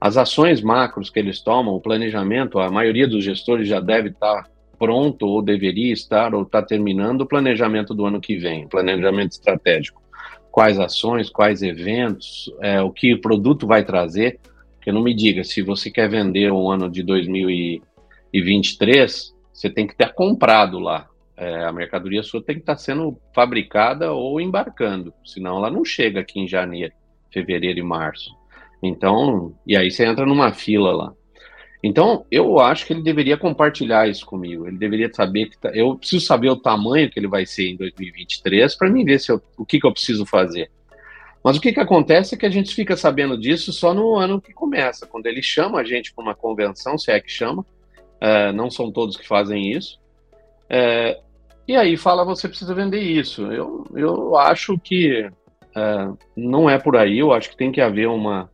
as 0.00 0.16
ações 0.16 0.60
macros 0.60 1.10
que 1.10 1.18
eles 1.18 1.40
tomam, 1.40 1.74
o 1.74 1.80
planejamento, 1.80 2.58
a 2.58 2.70
maioria 2.70 3.08
dos 3.08 3.24
gestores 3.24 3.66
já 3.66 3.80
deve 3.80 4.10
estar 4.10 4.48
pronto 4.78 5.26
ou 5.26 5.42
deveria 5.42 5.92
estar 5.92 6.34
ou 6.34 6.42
está 6.42 6.62
terminando 6.62 7.22
o 7.22 7.26
planejamento 7.26 7.94
do 7.94 8.06
ano 8.06 8.20
que 8.20 8.36
vem, 8.36 8.68
planejamento 8.68 9.32
estratégico. 9.32 10.00
Quais 10.58 10.80
ações, 10.80 11.30
quais 11.30 11.62
eventos, 11.62 12.52
é, 12.60 12.82
o 12.82 12.90
que 12.90 13.14
o 13.14 13.20
produto 13.20 13.64
vai 13.66 13.84
trazer. 13.84 14.40
Porque 14.74 14.90
não 14.90 15.02
me 15.02 15.14
diga, 15.14 15.44
se 15.44 15.62
você 15.62 15.90
quer 15.90 16.08
vender 16.08 16.50
um 16.52 16.70
ano 16.70 16.90
de 16.90 17.02
2023, 17.02 19.34
você 19.52 19.70
tem 19.70 19.86
que 19.86 19.96
ter 19.96 20.12
comprado 20.14 20.78
lá 20.78 21.08
é, 21.38 21.64
a 21.64 21.72
mercadoria 21.72 22.22
sua 22.22 22.42
tem 22.42 22.56
que 22.56 22.62
estar 22.62 22.76
sendo 22.76 23.16
fabricada 23.32 24.12
ou 24.12 24.40
embarcando, 24.40 25.14
senão 25.24 25.58
ela 25.58 25.70
não 25.70 25.84
chega 25.84 26.18
aqui 26.18 26.40
em 26.40 26.48
janeiro, 26.48 26.92
fevereiro 27.32 27.78
e 27.78 27.82
março. 27.82 28.36
Então, 28.82 29.54
e 29.64 29.76
aí 29.76 29.88
você 29.88 30.04
entra 30.04 30.26
numa 30.26 30.52
fila 30.52 30.92
lá. 30.92 31.12
Então, 31.82 32.24
eu 32.30 32.58
acho 32.58 32.86
que 32.86 32.92
ele 32.92 33.02
deveria 33.02 33.36
compartilhar 33.36 34.08
isso 34.08 34.26
comigo. 34.26 34.66
Ele 34.66 34.76
deveria 34.76 35.12
saber 35.12 35.46
que 35.46 35.58
tá, 35.58 35.70
eu 35.70 35.96
preciso 35.96 36.24
saber 36.24 36.50
o 36.50 36.56
tamanho 36.56 37.08
que 37.10 37.18
ele 37.18 37.28
vai 37.28 37.46
ser 37.46 37.68
em 37.68 37.76
2023 37.76 38.74
para 38.74 38.90
mim 38.90 39.04
ver 39.04 39.20
se 39.20 39.30
eu, 39.30 39.40
o 39.56 39.64
que, 39.64 39.78
que 39.78 39.86
eu 39.86 39.92
preciso 39.92 40.26
fazer. 40.26 40.70
Mas 41.42 41.56
o 41.56 41.60
que, 41.60 41.72
que 41.72 41.80
acontece 41.80 42.34
é 42.34 42.38
que 42.38 42.46
a 42.46 42.50
gente 42.50 42.74
fica 42.74 42.96
sabendo 42.96 43.38
disso 43.38 43.72
só 43.72 43.94
no 43.94 44.16
ano 44.16 44.40
que 44.40 44.52
começa, 44.52 45.06
quando 45.06 45.26
ele 45.26 45.40
chama 45.40 45.80
a 45.80 45.84
gente 45.84 46.12
para 46.12 46.22
uma 46.22 46.34
convenção, 46.34 46.98
se 46.98 47.12
é 47.12 47.20
que 47.20 47.30
chama. 47.30 47.64
É, 48.20 48.50
não 48.52 48.68
são 48.68 48.90
todos 48.90 49.16
que 49.16 49.26
fazem 49.26 49.70
isso. 49.70 50.00
É, 50.68 51.20
e 51.66 51.76
aí 51.76 51.96
fala, 51.96 52.24
você 52.24 52.48
precisa 52.48 52.74
vender 52.74 53.00
isso. 53.00 53.52
Eu, 53.52 53.86
eu 53.94 54.36
acho 54.36 54.76
que 54.78 55.30
é, 55.76 56.08
não 56.36 56.68
é 56.68 56.76
por 56.76 56.96
aí, 56.96 57.18
eu 57.18 57.32
acho 57.32 57.50
que 57.50 57.56
tem 57.56 57.70
que 57.70 57.80
haver 57.80 58.08
uma, 58.08 58.50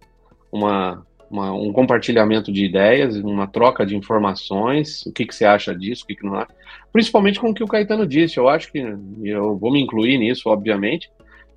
uma, 0.52 1.06
uma, 1.30 1.52
um 1.52 1.72
compartilhamento 1.72 2.52
de 2.52 2.64
ideias, 2.64 3.16
uma 3.16 3.46
troca 3.46 3.84
de 3.84 3.96
informações, 3.96 5.04
o 5.06 5.12
que, 5.12 5.26
que 5.26 5.34
você 5.34 5.44
acha 5.44 5.74
disso, 5.74 6.04
o 6.04 6.06
que, 6.06 6.16
que 6.16 6.24
não 6.24 6.34
acha. 6.34 6.54
Principalmente 6.92 7.40
com 7.40 7.50
o 7.50 7.54
que 7.54 7.64
o 7.64 7.68
Caetano 7.68 8.06
disse, 8.06 8.38
eu 8.38 8.48
acho 8.48 8.70
que, 8.70 8.78
eu 9.22 9.56
vou 9.56 9.72
me 9.72 9.80
incluir 9.80 10.18
nisso, 10.18 10.48
obviamente, 10.48 11.10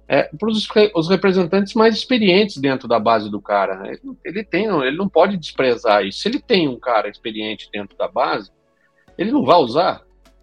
é, 0.08 0.24
para 0.24 0.50
os, 0.50 1.10
representantes 1.10 1.74
mais 1.74 1.96
experientes 1.96 2.58
dentro 2.58 2.88
da 2.88 3.00
base 3.00 3.30
do 3.30 3.42
cara. 3.42 3.76
Né? 3.78 3.90
Ele, 3.92 4.18
ele, 4.24 4.44
tem, 4.44 4.66
ele 4.66 4.96
não 4.96 5.10
pode 5.10 5.38
desprezar 5.38 6.06
isso. 6.06 6.20
Se 6.20 6.30
ele 6.30 6.40
tem 6.40 6.68
um 6.68 6.80
cara 6.80 7.10
experiente 7.10 7.70
dentro 7.72 7.98
da 7.98 8.08
base, 8.08 8.50
ele 9.18 9.32
não 9.32 9.44
vai 9.44 9.58
usar. 9.58 10.02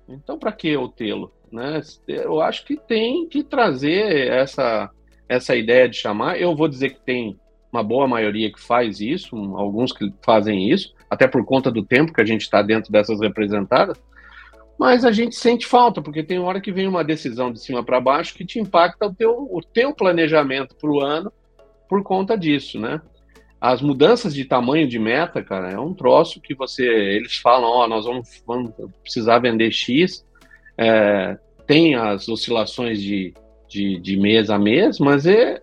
Então, 0.08 0.38
para 0.38 0.52
que 0.52 0.68
eu 0.68 0.88
tê-lo? 0.88 1.32
Né? 1.50 1.80
Eu 2.06 2.40
acho 2.42 2.64
que 2.66 2.76
tem 2.76 3.26
que 3.26 3.42
trazer 3.42 4.28
essa, 4.28 4.90
essa 5.28 5.56
ideia 5.56 5.88
de 5.88 5.96
chamar. 5.96 6.38
Eu 6.38 6.54
vou 6.54 6.68
dizer 6.68 6.90
que 6.90 7.00
tem 7.00 7.38
uma 7.74 7.82
boa 7.82 8.06
maioria 8.06 8.52
que 8.52 8.60
faz 8.60 9.00
isso, 9.00 9.37
alguns 9.56 9.92
que 9.92 10.12
fazem 10.22 10.70
isso, 10.70 10.94
até 11.10 11.26
por 11.26 11.44
conta 11.44 11.70
do 11.70 11.84
tempo 11.84 12.12
que 12.12 12.20
a 12.20 12.24
gente 12.24 12.42
está 12.42 12.62
dentro 12.62 12.92
dessas 12.92 13.20
representadas. 13.20 14.00
Mas 14.78 15.04
a 15.04 15.12
gente 15.12 15.37
sente 15.37 15.66
falta, 15.66 16.02
porque 16.02 16.22
tem 16.22 16.38
hora 16.38 16.60
que 16.60 16.72
vem 16.72 16.88
uma 16.88 17.04
decisão 17.04 17.52
de 17.52 17.60
cima 17.60 17.84
para 17.84 18.00
baixo 18.00 18.34
que 18.34 18.44
te 18.44 18.58
impacta 18.58 19.06
o 19.06 19.14
teu, 19.14 19.48
o 19.50 19.60
teu 19.60 19.94
planejamento 19.94 20.74
para 20.76 20.90
o 20.90 21.00
ano 21.00 21.32
por 21.88 22.02
conta 22.02 22.37
disso, 22.37 22.80
né? 22.80 23.00
as 23.64 23.80
mudanças 23.80 24.34
de 24.34 24.44
tamanho 24.44 24.87
de 24.87 24.98
meta, 24.98 25.42
cara, 25.42 25.70
é 25.70 25.78
um 25.78 25.94
troço 25.94 26.38
que 26.38 26.54
você. 26.54 26.84
Eles 26.84 27.38
falam, 27.38 27.66
ó, 27.66 27.84
oh, 27.84 27.88
nós 27.88 28.04
vamos, 28.04 28.42
vamos, 28.46 28.72
precisar 29.00 29.38
vender 29.38 29.70
X. 29.70 30.22
É, 30.76 31.38
tem 31.66 31.94
as 31.94 32.28
oscilações 32.28 33.00
de, 33.00 33.32
de, 33.66 33.98
de, 34.00 34.18
mês 34.18 34.50
a 34.50 34.58
mês, 34.58 34.98
mas 34.98 35.24
é. 35.24 35.62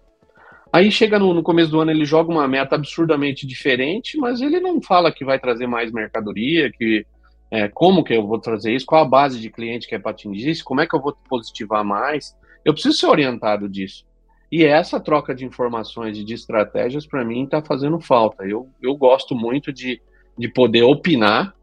Aí 0.73 0.89
chega 0.89 1.19
no, 1.19 1.33
no, 1.33 1.43
começo 1.43 1.69
do 1.69 1.81
ano, 1.81 1.91
ele 1.91 2.05
joga 2.05 2.31
uma 2.31 2.47
meta 2.47 2.75
absurdamente 2.75 3.45
diferente, 3.45 4.17
mas 4.17 4.41
ele 4.41 4.59
não 4.59 4.81
fala 4.81 5.11
que 5.11 5.25
vai 5.25 5.37
trazer 5.37 5.67
mais 5.67 5.91
mercadoria, 5.91 6.71
que 6.71 7.05
é, 7.51 7.67
como 7.67 8.03
que 8.03 8.13
eu 8.13 8.25
vou 8.25 8.39
trazer 8.39 8.73
isso, 8.73 8.85
qual 8.85 9.03
a 9.03 9.07
base 9.07 9.39
de 9.39 9.49
cliente 9.49 9.85
que 9.85 9.95
é 9.95 9.99
para 9.99 10.11
atingir 10.11 10.49
isso, 10.49 10.63
como 10.63 10.79
é 10.79 10.87
que 10.87 10.95
eu 10.95 11.01
vou 11.01 11.13
positivar 11.27 11.83
mais. 11.83 12.33
Eu 12.63 12.71
preciso 12.73 12.97
ser 12.97 13.07
orientado 13.07 13.67
disso. 13.67 14.05
E 14.49 14.63
essa 14.63 14.99
troca 14.99 15.35
de 15.35 15.45
informações 15.45 16.17
e 16.17 16.23
de 16.23 16.33
estratégias, 16.33 17.05
para 17.05 17.25
mim, 17.25 17.43
está 17.43 17.61
fazendo 17.61 17.99
falta. 17.99 18.45
Eu, 18.45 18.69
eu 18.81 18.95
gosto 18.95 19.35
muito 19.35 19.73
de, 19.73 20.01
de 20.37 20.47
poder 20.47 20.83
opinar, 20.83 21.53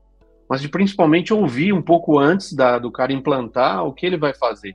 mas 0.49 0.61
de 0.61 0.69
principalmente 0.69 1.33
ouvir 1.33 1.73
um 1.73 1.83
pouco 1.83 2.19
antes 2.19 2.53
da, 2.53 2.79
do 2.79 2.91
cara 2.91 3.13
implantar 3.13 3.87
o 3.87 3.93
que 3.93 4.05
ele 4.05 4.17
vai 4.19 4.35
fazer. 4.35 4.75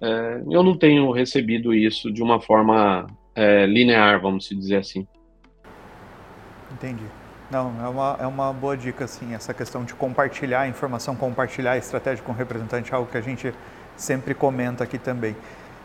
É, 0.00 0.42
eu 0.50 0.62
não 0.62 0.76
tenho 0.76 1.10
recebido 1.12 1.72
isso 1.72 2.10
de 2.10 2.22
uma 2.22 2.40
forma 2.40 3.06
é, 3.34 3.66
linear, 3.66 4.20
vamos 4.20 4.48
dizer 4.48 4.76
assim. 4.76 5.06
Entendi. 6.72 7.04
Não, 7.50 7.70
é 7.84 7.88
uma, 7.88 8.16
é 8.20 8.26
uma 8.26 8.52
boa 8.52 8.76
dica, 8.76 9.04
assim, 9.04 9.34
essa 9.34 9.52
questão 9.52 9.84
de 9.84 9.92
compartilhar 9.94 10.60
a 10.60 10.68
informação, 10.68 11.14
compartilhar 11.14 11.72
a 11.72 11.76
estratégia 11.76 12.24
com 12.24 12.32
o 12.32 12.34
representante, 12.34 12.90
é 12.90 12.96
algo 12.96 13.10
que 13.10 13.18
a 13.18 13.20
gente 13.20 13.52
sempre 13.94 14.34
comenta 14.34 14.82
aqui 14.84 14.98
também. 14.98 15.36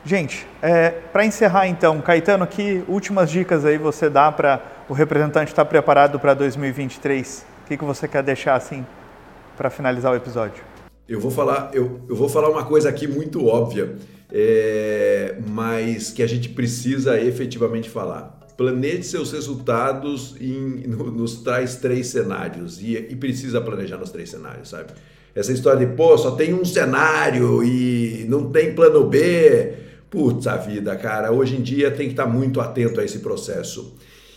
Gente, 0.06 0.48
é, 0.62 0.90
para 0.90 1.26
encerrar 1.26 1.68
então, 1.68 2.00
Caetano, 2.02 2.48
que 2.48 2.84
últimas 2.88 3.30
dicas 3.30 3.66
aí 3.66 3.78
você 3.78 4.10
dá 4.10 4.32
para 4.32 4.62
o 4.88 4.94
representante 4.94 5.50
estar 5.50 5.66
tá 5.66 5.70
preparado 5.70 6.18
para 6.18 6.34
2023? 6.34 7.46
O 7.64 7.68
que, 7.68 7.76
que 7.76 7.84
você 7.84 8.08
quer 8.08 8.24
deixar 8.24 8.56
assim 8.56 8.86
para 9.58 9.70
finalizar 9.70 10.14
o 10.14 10.16
episódio? 10.16 10.64
Eu 11.10 11.20
vou 11.20 11.32
falar, 11.32 11.72
eu, 11.74 12.00
eu 12.08 12.16
vou 12.16 12.30
falar 12.30 12.50
uma 12.50 12.64
coisa 12.64 12.88
aqui 12.88 13.08
muito 13.08 13.46
óbvia, 13.46 13.98
é, 14.32 15.36
mas 15.50 16.12
que 16.12 16.22
a 16.22 16.28
gente 16.28 16.50
precisa 16.50 17.20
efetivamente 17.20 17.90
falar. 17.90 18.38
Planeje 18.58 19.04
seus 19.04 19.32
resultados 19.32 20.36
em, 20.42 20.88
no, 20.88 21.12
nos 21.12 21.42
tais 21.44 21.76
três 21.76 22.08
cenários 22.08 22.82
e, 22.82 22.94
e 22.96 23.16
precisa 23.16 23.62
planejar 23.62 23.98
nos 23.98 24.10
três 24.10 24.30
cenários, 24.30 24.70
sabe? 24.70 24.94
Essa 25.36 25.52
história 25.52 25.86
de, 25.86 25.94
pô, 25.96 26.18
só 26.18 26.32
tem 26.32 26.54
um 26.54 26.66
cenário 26.66 27.64
e 27.64 28.26
não 28.28 28.50
tem 28.50 28.74
plano 28.74 29.08
B 29.08 29.86
Putz, 30.10 30.48
a 30.48 30.56
vida, 30.56 30.96
cara, 30.96 31.34
hoje 31.34 31.58
em 31.58 31.62
dia 31.62 31.92
tem 31.92 32.08
que 32.08 32.14
estar 32.14 32.26
muito 32.26 32.62
atento 32.62 33.02
a 33.02 33.04
esse 33.04 33.20
processo. 33.20 33.94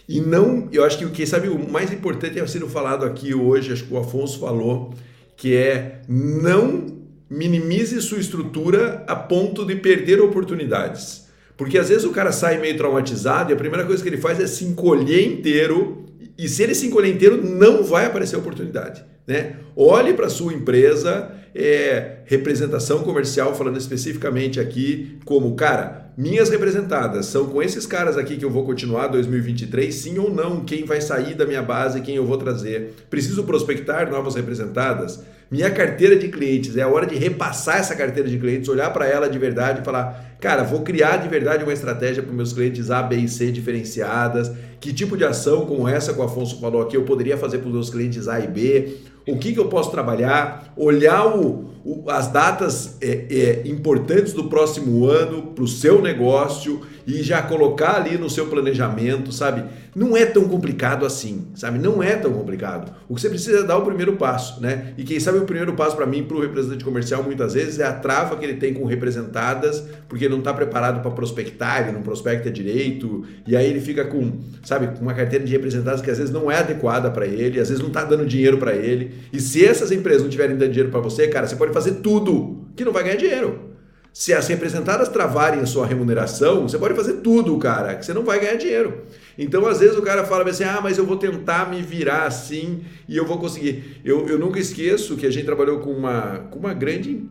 E 0.09 0.21
não, 0.21 0.69
eu 0.73 0.85
acho 0.85 0.99
que 0.99 1.05
o 1.05 1.11
que 1.11 1.25
sabe 1.25 1.49
o 1.49 1.71
mais 1.71 1.93
importante 1.93 2.41
é 2.41 2.47
sendo 2.47 2.69
falado 2.69 3.05
aqui 3.05 3.33
hoje, 3.33 3.73
acho 3.73 3.85
que 3.85 3.95
o 3.95 3.99
Afonso 3.99 4.41
falou, 4.41 4.93
que 5.37 5.55
é 5.55 6.03
não 6.09 7.00
minimize 7.31 8.01
sua 8.03 8.19
estrutura 8.19 9.05
a 9.07 9.15
ponto 9.15 9.65
de 9.65 9.77
perder 9.77 10.21
oportunidades. 10.21 11.29
Porque 11.57 11.79
às 11.79 11.89
vezes 11.89 12.05
o 12.05 12.11
cara 12.11 12.33
sai 12.33 12.59
meio 12.59 12.77
traumatizado 12.77 13.53
e 13.53 13.55
a 13.55 13.57
primeira 13.57 13.87
coisa 13.87 14.03
que 14.03 14.09
ele 14.09 14.17
faz 14.17 14.41
é 14.41 14.47
se 14.47 14.65
encolher 14.65 15.25
inteiro. 15.25 16.07
E 16.37 16.49
se 16.49 16.63
ele 16.63 16.75
se 16.75 16.87
encolher 16.87 17.15
inteiro, 17.15 17.41
não 17.43 17.85
vai 17.85 18.07
aparecer 18.07 18.37
oportunidade. 18.37 19.05
Né? 19.27 19.57
Olhe 19.77 20.15
para 20.15 20.29
sua 20.29 20.53
empresa, 20.53 21.31
é, 21.55 22.21
representação 22.25 23.03
comercial, 23.03 23.55
falando 23.55 23.77
especificamente 23.77 24.59
aqui, 24.59 25.19
como, 25.25 25.55
cara, 25.55 26.10
minhas 26.21 26.51
representadas 26.51 27.25
são 27.25 27.47
com 27.47 27.63
esses 27.63 27.87
caras 27.87 28.19
aqui 28.19 28.37
que 28.37 28.45
eu 28.45 28.51
vou 28.51 28.67
continuar 28.67 29.07
2023, 29.07 29.95
sim 29.95 30.19
ou 30.19 30.31
não? 30.31 30.61
Quem 30.61 30.85
vai 30.85 31.01
sair 31.01 31.33
da 31.33 31.47
minha 31.47 31.63
base, 31.63 32.03
quem 32.03 32.15
eu 32.15 32.27
vou 32.27 32.37
trazer? 32.37 32.95
Preciso 33.09 33.45
prospectar 33.45 34.11
novas 34.11 34.35
representadas? 34.35 35.25
Minha 35.51 35.71
carteira 35.71 36.15
de 36.17 36.29
clientes, 36.29 36.77
é 36.77 36.83
a 36.83 36.89
hora 36.89 37.07
de 37.07 37.17
repassar 37.17 37.79
essa 37.79 37.97
carteira 37.97 38.29
de 38.29 38.39
clientes, 38.39 38.69
olhar 38.69 38.93
para 38.93 39.07
ela 39.07 39.31
de 39.31 39.39
verdade 39.39 39.81
e 39.81 39.85
falar: 39.85 40.37
cara, 40.39 40.63
vou 40.63 40.83
criar 40.83 41.17
de 41.17 41.29
verdade 41.29 41.65
uma 41.65 41.73
estratégia 41.73 42.23
para 42.23 42.35
meus 42.35 42.53
clientes 42.53 42.91
A, 42.91 43.03
B 43.03 43.17
e 43.17 43.27
C 43.27 43.51
diferenciadas. 43.51 44.53
Que 44.79 44.93
tipo 44.93 45.17
de 45.17 45.25
ação, 45.25 45.65
como 45.65 45.89
essa 45.89 46.13
que 46.13 46.21
o 46.21 46.23
Afonso 46.23 46.61
falou 46.61 46.83
aqui, 46.83 46.97
eu 46.97 47.03
poderia 47.03 47.39
fazer 47.39 47.59
para 47.59 47.69
os 47.69 47.75
meus 47.75 47.91
clientes 47.91 48.29
A 48.29 48.39
e 48.41 48.47
B? 48.47 48.99
O 49.31 49.39
que, 49.39 49.53
que 49.53 49.61
eu 49.61 49.69
posso 49.69 49.91
trabalhar? 49.91 50.73
Olhar 50.77 51.27
o, 51.27 51.71
o, 51.85 52.11
as 52.11 52.29
datas 52.29 52.97
é, 53.01 53.27
é, 53.31 53.69
importantes 53.69 54.33
do 54.33 54.45
próximo 54.45 55.07
ano 55.07 55.43
para 55.55 55.65
o 55.65 55.69
seu 55.69 56.03
negócio 56.03 56.81
e 57.07 57.23
já 57.23 57.43
colocar 57.43 57.97
ali 57.97 58.17
no 58.17 58.29
seu 58.31 58.47
planejamento, 58.47 59.33
sabe? 59.33 59.65
Não 59.95 60.17
é 60.17 60.25
tão 60.25 60.45
complicado 60.45 61.05
assim, 61.05 61.49
sabe? 61.55 61.79
Não 61.79 62.03
é 62.03 62.15
tão 62.15 62.33
complicado. 62.33 62.93
O 63.09 63.15
que 63.15 63.21
você 63.21 63.29
precisa 63.29 63.61
é 63.61 63.63
dar 63.63 63.79
o 63.79 63.85
primeiro 63.85 64.17
passo, 64.17 64.61
né? 64.61 64.95
E 64.97 65.03
quem 65.03 65.19
sabe 65.19 65.39
o 65.39 65.45
primeiro 65.45 65.73
passo 65.75 65.97
para 65.97 66.07
mim, 66.07 66.23
para 66.23 66.37
o 66.37 66.41
representante 66.41 66.85
comercial, 66.85 67.23
muitas 67.23 67.55
vezes 67.55 67.81
é 67.81 67.85
a 67.85 67.93
trava 67.93 68.37
que 68.37 68.45
ele 68.45 68.55
tem 68.55 68.73
com 68.73 68.85
representadas, 68.85 69.83
porque 70.09 70.29
não 70.29 70.39
está 70.39 70.55
preparado 70.55 71.01
para 71.01 71.11
prospectar, 71.11 71.83
ele 71.83 71.93
não 71.93 72.03
prospecta 72.03 72.51
direito, 72.51 73.25
e 73.47 73.57
aí 73.57 73.69
ele 73.69 73.81
fica 73.81 74.05
com, 74.05 74.39
sabe, 74.63 74.89
com 74.97 75.03
uma 75.03 75.15
carteira 75.15 75.45
de 75.45 75.51
representadas 75.51 76.01
que 76.01 76.11
às 76.11 76.19
vezes 76.19 76.33
não 76.33 76.51
é 76.51 76.59
adequada 76.59 77.11
para 77.11 77.27
ele, 77.27 77.59
às 77.59 77.69
vezes 77.69 77.83
não 77.83 77.89
está 77.89 78.05
dando 78.05 78.25
dinheiro 78.25 78.59
para 78.59 78.75
ele. 78.75 79.13
E 79.33 79.41
se 79.41 79.65
essas 79.65 79.91
empresas 79.93 80.23
não 80.23 80.29
estiverem 80.29 80.57
dando 80.57 80.71
dinheiro 80.71 80.91
para 80.91 81.01
você, 81.01 81.29
cara, 81.29 81.47
você 81.47 81.57
pode 81.57 81.73
fazer 81.73 81.95
tudo 81.97 82.69
que 82.77 82.85
não 82.85 82.93
vai 82.93 83.05
ganhar 83.05 83.17
dinheiro. 83.17 83.71
Se 84.13 84.33
as 84.33 84.49
representadas 84.49 85.09
travarem 85.09 85.61
a 85.61 85.67
sua 85.67 85.87
remuneração, 85.87 86.69
você 86.69 86.77
pode 86.77 86.95
fazer 86.95 87.15
tudo, 87.15 87.57
cara, 87.59 87.95
que 87.95 88.05
você 88.05 88.13
não 88.13 88.25
vai 88.25 88.41
ganhar 88.41 88.57
dinheiro. 88.57 89.05
Então, 89.39 89.65
às 89.67 89.79
vezes, 89.79 89.97
o 89.97 90.03
cara 90.03 90.25
fala 90.25 90.49
assim: 90.51 90.65
ah, 90.65 90.81
mas 90.83 90.99
eu 90.99 91.07
vou 91.07 91.17
tentar 91.17 91.71
me 91.71 91.81
virar 91.81 92.25
assim 92.25 92.83
e 93.09 93.17
eu 93.17 93.25
vou 93.25 93.39
conseguir. 93.39 94.01
Eu, 94.05 94.27
eu 94.27 94.39
nunca 94.39 94.59
esqueço 94.59 95.17
que 95.17 95.27
a 95.27 95.31
gente 95.31 95.45
trabalhou 95.45 95.79
com 95.79 95.93
uma, 95.93 96.49
com 96.51 96.59
uma 96.59 96.75
grande 96.75 97.25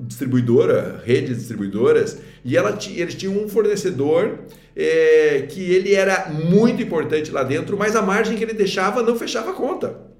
distribuidora, 0.00 1.00
rede 1.04 1.28
de 1.28 1.34
distribuidoras, 1.36 2.18
e 2.44 2.56
ela, 2.56 2.76
eles 2.94 3.14
tinham 3.14 3.42
um 3.42 3.48
fornecedor 3.48 4.40
é, 4.76 5.46
que 5.48 5.62
ele 5.62 5.94
era 5.94 6.28
muito 6.30 6.82
importante 6.82 7.30
lá 7.30 7.42
dentro, 7.42 7.76
mas 7.78 7.94
a 7.94 8.02
margem 8.02 8.36
que 8.36 8.42
ele 8.42 8.54
deixava 8.54 9.02
não 9.02 9.16
fechava 9.16 9.50
a 9.50 9.54
conta. 9.54 10.13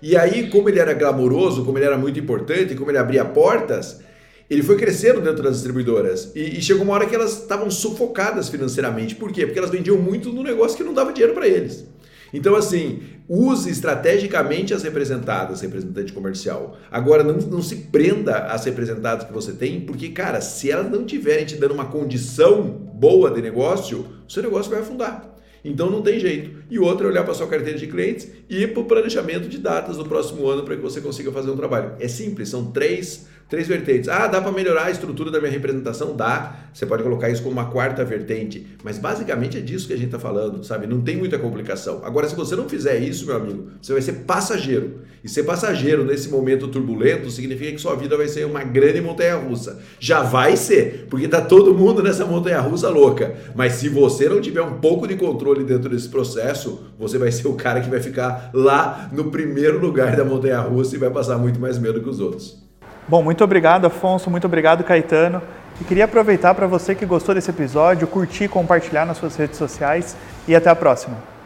E 0.00 0.16
aí, 0.16 0.48
como 0.50 0.68
ele 0.68 0.78
era 0.78 0.92
glamouroso, 0.92 1.64
como 1.64 1.78
ele 1.78 1.86
era 1.86 1.98
muito 1.98 2.18
importante, 2.18 2.74
como 2.74 2.90
ele 2.90 2.98
abria 2.98 3.24
portas, 3.24 4.00
ele 4.48 4.62
foi 4.62 4.76
crescendo 4.76 5.20
dentro 5.20 5.42
das 5.42 5.56
distribuidoras 5.56 6.32
e, 6.34 6.58
e 6.58 6.62
chegou 6.62 6.84
uma 6.84 6.94
hora 6.94 7.06
que 7.06 7.14
elas 7.14 7.42
estavam 7.42 7.70
sufocadas 7.70 8.48
financeiramente. 8.48 9.14
Por 9.14 9.30
quê? 9.30 9.44
Porque 9.44 9.58
elas 9.58 9.70
vendiam 9.70 9.98
muito 9.98 10.32
no 10.32 10.42
negócio 10.42 10.76
que 10.76 10.84
não 10.84 10.94
dava 10.94 11.12
dinheiro 11.12 11.34
para 11.34 11.46
eles. 11.46 11.86
Então, 12.32 12.54
assim, 12.54 13.00
use 13.28 13.70
estrategicamente 13.70 14.74
as 14.74 14.82
representadas, 14.82 15.60
representante 15.60 16.12
comercial. 16.12 16.76
Agora, 16.90 17.22
não, 17.22 17.34
não 17.34 17.62
se 17.62 17.76
prenda 17.76 18.46
às 18.46 18.64
representadas 18.64 19.26
que 19.26 19.32
você 19.32 19.52
tem, 19.52 19.80
porque, 19.80 20.10
cara, 20.10 20.40
se 20.40 20.70
elas 20.70 20.90
não 20.90 21.04
tiverem 21.04 21.46
te 21.46 21.56
dando 21.56 21.74
uma 21.74 21.86
condição 21.86 22.62
boa 22.62 23.30
de 23.30 23.40
negócio, 23.40 24.06
o 24.26 24.30
seu 24.30 24.42
negócio 24.42 24.70
vai 24.70 24.80
afundar. 24.80 25.37
Então 25.64 25.90
não 25.90 26.02
tem 26.02 26.18
jeito. 26.18 26.62
E 26.70 26.78
outra 26.78 27.06
é 27.06 27.10
olhar 27.10 27.24
para 27.24 27.34
sua 27.34 27.46
carteira 27.46 27.78
de 27.78 27.86
clientes 27.86 28.30
e 28.48 28.66
para 28.66 28.80
o 28.80 28.84
planejamento 28.84 29.48
de 29.48 29.58
datas 29.58 29.96
do 29.96 30.04
próximo 30.04 30.46
ano 30.48 30.62
para 30.62 30.76
que 30.76 30.82
você 30.82 31.00
consiga 31.00 31.32
fazer 31.32 31.50
um 31.50 31.56
trabalho. 31.56 31.92
É 31.98 32.08
simples, 32.08 32.48
são 32.48 32.70
três 32.70 33.26
Três 33.48 33.66
vertentes. 33.66 34.10
Ah, 34.10 34.26
dá 34.26 34.42
para 34.42 34.52
melhorar 34.52 34.84
a 34.84 34.90
estrutura 34.90 35.30
da 35.30 35.40
minha 35.40 35.50
representação? 35.50 36.14
Dá. 36.14 36.54
Você 36.72 36.84
pode 36.84 37.02
colocar 37.02 37.30
isso 37.30 37.42
como 37.42 37.54
uma 37.54 37.70
quarta 37.70 38.04
vertente. 38.04 38.66
Mas 38.84 38.98
basicamente 38.98 39.56
é 39.56 39.60
disso 39.62 39.86
que 39.86 39.94
a 39.94 39.96
gente 39.96 40.06
está 40.06 40.18
falando, 40.18 40.62
sabe? 40.62 40.86
Não 40.86 41.00
tem 41.00 41.16
muita 41.16 41.38
complicação. 41.38 42.02
Agora, 42.04 42.28
se 42.28 42.36
você 42.36 42.54
não 42.54 42.68
fizer 42.68 42.98
isso, 42.98 43.24
meu 43.24 43.36
amigo, 43.36 43.70
você 43.80 43.94
vai 43.94 44.02
ser 44.02 44.12
passageiro. 44.26 45.00
E 45.24 45.28
ser 45.30 45.44
passageiro 45.44 46.04
nesse 46.04 46.28
momento 46.28 46.68
turbulento 46.68 47.30
significa 47.30 47.72
que 47.72 47.78
sua 47.78 47.96
vida 47.96 48.18
vai 48.18 48.28
ser 48.28 48.44
uma 48.44 48.62
grande 48.62 49.00
montanha 49.00 49.36
russa. 49.36 49.80
Já 49.98 50.22
vai 50.22 50.54
ser, 50.54 51.06
porque 51.08 51.26
tá 51.26 51.40
todo 51.40 51.74
mundo 51.74 52.02
nessa 52.02 52.26
montanha 52.26 52.60
russa 52.60 52.90
louca. 52.90 53.34
Mas 53.54 53.72
se 53.72 53.88
você 53.88 54.28
não 54.28 54.42
tiver 54.42 54.62
um 54.62 54.74
pouco 54.74 55.08
de 55.08 55.16
controle 55.16 55.64
dentro 55.64 55.88
desse 55.88 56.10
processo, 56.10 56.84
você 56.98 57.16
vai 57.16 57.32
ser 57.32 57.48
o 57.48 57.54
cara 57.54 57.80
que 57.80 57.88
vai 57.88 58.00
ficar 58.00 58.50
lá 58.52 59.08
no 59.10 59.30
primeiro 59.30 59.80
lugar 59.80 60.14
da 60.14 60.24
montanha 60.24 60.60
russa 60.60 60.94
e 60.94 60.98
vai 60.98 61.10
passar 61.10 61.38
muito 61.38 61.58
mais 61.58 61.78
medo 61.78 62.02
que 62.02 62.08
os 62.10 62.20
outros. 62.20 62.67
Bom, 63.08 63.22
muito 63.22 63.42
obrigado, 63.42 63.86
Afonso. 63.86 64.30
Muito 64.30 64.46
obrigado, 64.46 64.84
Caetano. 64.84 65.40
E 65.80 65.84
queria 65.84 66.04
aproveitar 66.04 66.54
para 66.54 66.66
você 66.66 66.94
que 66.94 67.06
gostou 67.06 67.34
desse 67.34 67.50
episódio, 67.50 68.06
curtir, 68.06 68.48
compartilhar 68.48 69.06
nas 69.06 69.16
suas 69.16 69.34
redes 69.36 69.56
sociais 69.56 70.14
e 70.46 70.54
até 70.54 70.68
a 70.68 70.76
próxima. 70.76 71.37